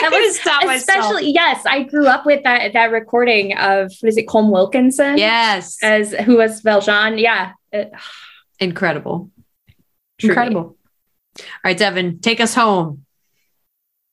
[0.04, 0.98] I can't stop myself.
[0.98, 5.18] Especially, yes, I grew up with that that recording of what is it, Colm Wilkinson?
[5.18, 7.18] Yes, as who was Valjean.
[7.18, 7.52] Yeah,
[8.60, 9.30] incredible.
[10.18, 10.32] Truly.
[10.32, 10.76] Incredible.
[11.40, 13.04] All right, Devin, take us home.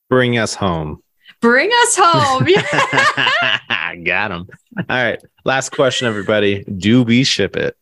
[0.08, 1.02] Bring us home.
[1.40, 2.46] Bring us home.
[3.68, 4.46] I Got him.
[4.76, 5.20] All right.
[5.44, 6.64] Last question, everybody.
[6.64, 7.76] Do we ship it?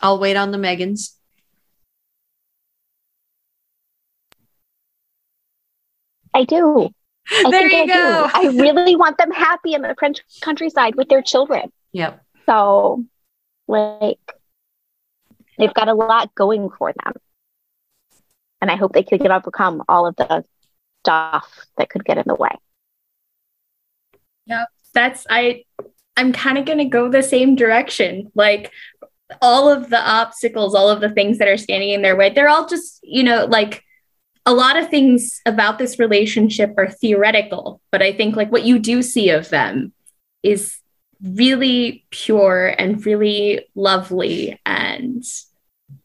[0.00, 1.12] I'll wait on the Megans.
[6.34, 6.90] I do.
[7.30, 8.26] I There think you I go.
[8.26, 8.30] do.
[8.34, 11.72] I really want them happy in the French countryside with their children.
[11.92, 12.22] Yep.
[12.46, 13.04] So,
[13.68, 14.18] like,
[15.58, 17.14] they've got a lot going for them.
[18.60, 20.44] And I hope they can overcome all of the
[21.02, 22.56] stuff that could get in the way.
[24.46, 24.68] Yep.
[24.94, 25.64] That's I
[26.16, 28.30] I'm kind of going to go the same direction.
[28.34, 28.70] Like
[29.40, 32.48] all of the obstacles, all of the things that are standing in their way, they're
[32.48, 33.82] all just, you know, like
[34.44, 38.78] a lot of things about this relationship are theoretical, but I think like what you
[38.78, 39.92] do see of them
[40.42, 40.78] is
[41.22, 45.24] really pure and really lovely and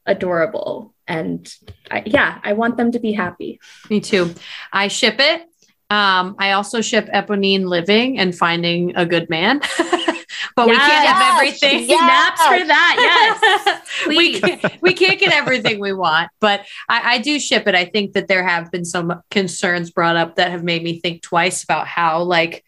[0.06, 0.94] adorable.
[1.08, 1.52] And
[1.90, 3.60] I, yeah, I want them to be happy.
[3.90, 4.36] Me too.
[4.72, 5.42] I ship it.
[5.90, 9.62] Um, I also ship Eponine living and finding a good man.
[10.56, 11.88] but we can't have everything.
[11.88, 12.00] Yes.
[12.00, 12.96] Snaps for that.
[13.00, 13.88] Yes.
[14.08, 17.76] we, can't, we can't get everything we want, but I, I do ship it.
[17.76, 21.22] I think that there have been some concerns brought up that have made me think
[21.22, 22.64] twice about how, like,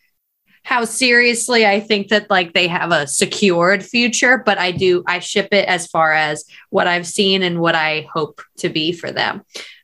[0.64, 5.18] how seriously I think that like they have a secured future, but I do I
[5.20, 9.12] ship it as far as what I've seen and what I hope to be for
[9.12, 9.42] them.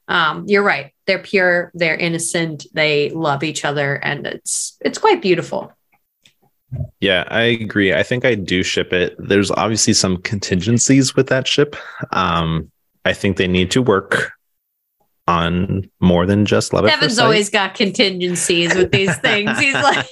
[0.07, 0.93] Um, you're right.
[1.07, 5.71] They're pure, they're innocent, they love each other, and it's it's quite beautiful.
[6.99, 7.93] Yeah, I agree.
[7.93, 9.15] I think I do ship it.
[9.19, 11.75] There's obviously some contingencies with that ship.
[12.11, 12.71] Um,
[13.03, 14.31] I think they need to work
[15.27, 19.57] on more than just love at first always got contingencies with these things.
[19.57, 20.07] He's like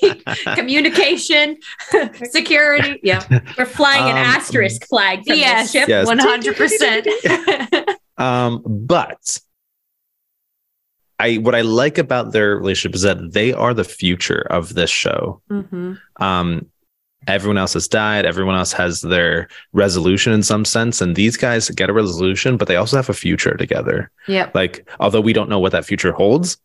[0.55, 1.57] communication,
[2.31, 2.99] security.
[3.03, 3.23] Yeah.
[3.57, 5.71] We're flying an Um, asterisk flag from Yes.
[5.71, 5.87] this ship.
[5.89, 6.07] Yes.
[6.07, 7.07] One hundred percent.
[8.15, 9.39] Um, but
[11.23, 14.89] I what I like about their relationship is that they are the future of this
[14.89, 15.41] show.
[15.49, 15.93] Mm-hmm.
[16.21, 16.69] Um,
[17.27, 18.25] everyone else has died.
[18.25, 22.67] Everyone else has their resolution in some sense, and these guys get a resolution, but
[22.67, 24.11] they also have a future together.
[24.27, 24.53] Yep.
[24.53, 26.57] Like, although we don't know what that future holds,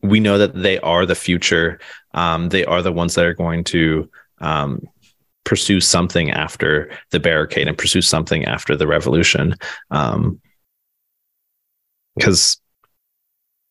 [0.00, 1.78] we know that they are the future.
[2.14, 4.10] Um, they are the ones that are going to
[4.40, 4.88] um,
[5.44, 9.56] pursue something after the barricade and pursue something after the revolution.
[9.90, 10.40] Um,
[12.16, 12.60] because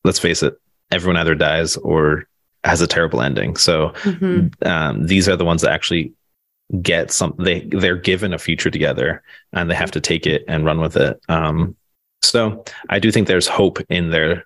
[0.04, 0.60] let's face it,
[0.92, 2.28] everyone either dies or
[2.64, 3.56] has a terrible ending.
[3.56, 4.66] So Mhm.
[4.66, 6.14] um, these are the ones that actually
[6.82, 9.22] get some they they're given a future together
[9.52, 11.76] and they have to take it and run with it um
[12.24, 14.44] so i do think there's hope in their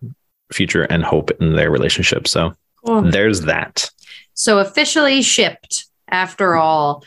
[0.52, 2.54] future and hope in their relationship so
[2.86, 3.04] Cool.
[3.04, 3.90] there's that
[4.34, 7.04] So officially shipped after all.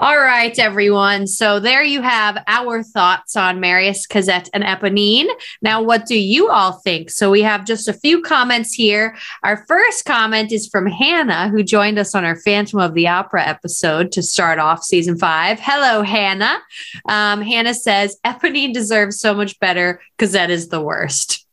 [0.00, 1.26] All right, everyone.
[1.26, 5.26] So there you have our thoughts on Marius, Cosette, and Eponine.
[5.60, 7.10] Now, what do you all think?
[7.10, 9.16] So we have just a few comments here.
[9.42, 13.44] Our first comment is from Hannah, who joined us on our Phantom of the Opera
[13.44, 15.58] episode to start off season five.
[15.58, 16.60] Hello, Hannah.
[17.08, 20.00] Um, Hannah says Eponine deserves so much better.
[20.16, 21.44] Cosette is the worst.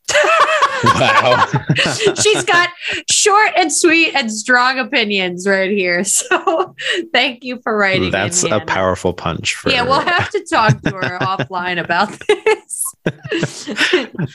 [0.84, 1.46] Wow
[2.22, 2.70] She's got
[3.10, 6.04] short and sweet and strong opinions right here.
[6.16, 6.74] So
[7.12, 8.04] thank you for writing.
[8.04, 8.64] in, that's a Hannah.
[8.66, 12.94] powerful punch for Yeah, we'll have to talk to her offline about this.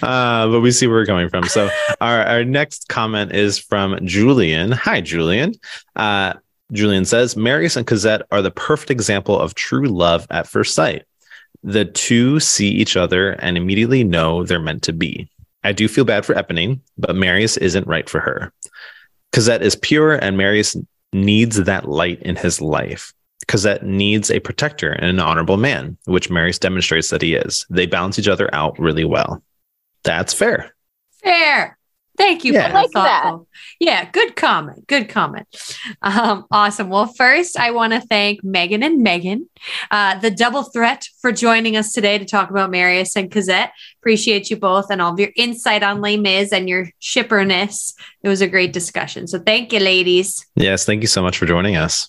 [0.01, 1.43] uh, but we see where we're coming from.
[1.45, 1.69] So
[1.99, 4.71] our, our next comment is from Julian.
[4.71, 5.53] Hi, Julian.
[5.95, 6.33] Uh,
[6.71, 11.03] Julian says, Marius and Cosette are the perfect example of true love at first sight.
[11.63, 15.29] The two see each other and immediately know they're meant to be.
[15.63, 18.53] I do feel bad for Eponine, but Marius isn't right for her.
[19.31, 20.75] Cosette is pure and Marius
[21.13, 23.13] needs that light in his life.
[23.47, 27.65] Cosette needs a protector and an honorable man, which Marius demonstrates that he is.
[27.69, 29.43] They balance each other out really well.
[30.03, 30.73] That's fair.
[31.23, 31.77] Fair.
[32.21, 32.53] Thank you.
[32.53, 32.67] Yeah.
[32.69, 33.47] for I like the thoughtful-
[33.79, 34.87] Yeah, good comment.
[34.87, 35.47] Good comment.
[36.03, 36.89] Um, awesome.
[36.89, 39.49] Well, first, I want to thank Megan and Megan,
[39.89, 43.71] uh, the double threat, for joining us today to talk about Marius and Cosette.
[44.01, 47.93] Appreciate you both and all of your insight on Les Mis and your shipperness.
[48.23, 49.27] It was a great discussion.
[49.27, 50.45] So thank you, ladies.
[50.55, 52.07] Yes, thank you so much for joining us.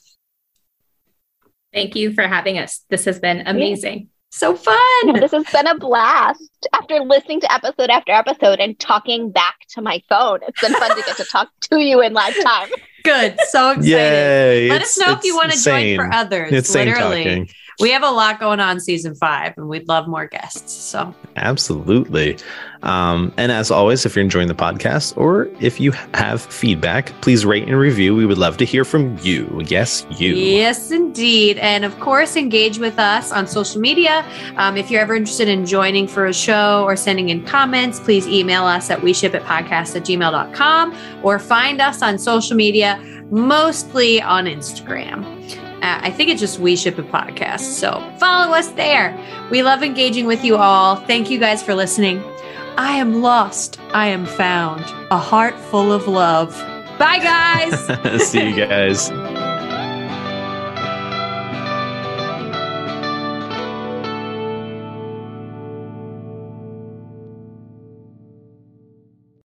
[1.72, 2.84] Thank you for having us.
[2.90, 4.08] This has been amazing.
[4.34, 4.78] So fun.
[5.04, 6.66] Yeah, this has been a blast.
[6.72, 10.96] After listening to episode after episode and talking back to my phone, it's been fun
[10.96, 12.70] to get to talk to you in live time.
[13.04, 13.36] Good.
[13.50, 13.84] So excited.
[13.88, 14.68] Yay.
[14.70, 16.50] Let It's- us know if you want to join for others.
[16.50, 17.50] It's insane literally.
[17.80, 20.72] We have a lot going on season five, and we'd love more guests.
[20.72, 22.38] So absolutely.
[22.82, 27.46] Um, and as always, if you're enjoying the podcast or if you have feedback, please
[27.46, 28.14] rate and review.
[28.14, 29.62] We would love to hear from you.
[29.66, 30.34] Yes, you.
[30.34, 31.58] Yes, indeed.
[31.58, 34.26] And of course, engage with us on social media.
[34.56, 38.26] Um, if you're ever interested in joining for a show or sending in comments, please
[38.26, 43.00] email us at we ship it podcast at gmail.com or find us on social media,
[43.30, 45.61] mostly on Instagram.
[45.82, 47.60] Uh, I think it's just We Ship It Podcast.
[47.60, 49.18] So follow us there.
[49.50, 50.96] We love engaging with you all.
[50.96, 52.22] Thank you guys for listening.
[52.78, 53.80] I am lost.
[53.92, 54.84] I am found.
[55.10, 56.52] A heart full of love.
[56.98, 58.22] Bye, guys.
[58.30, 59.10] See you guys.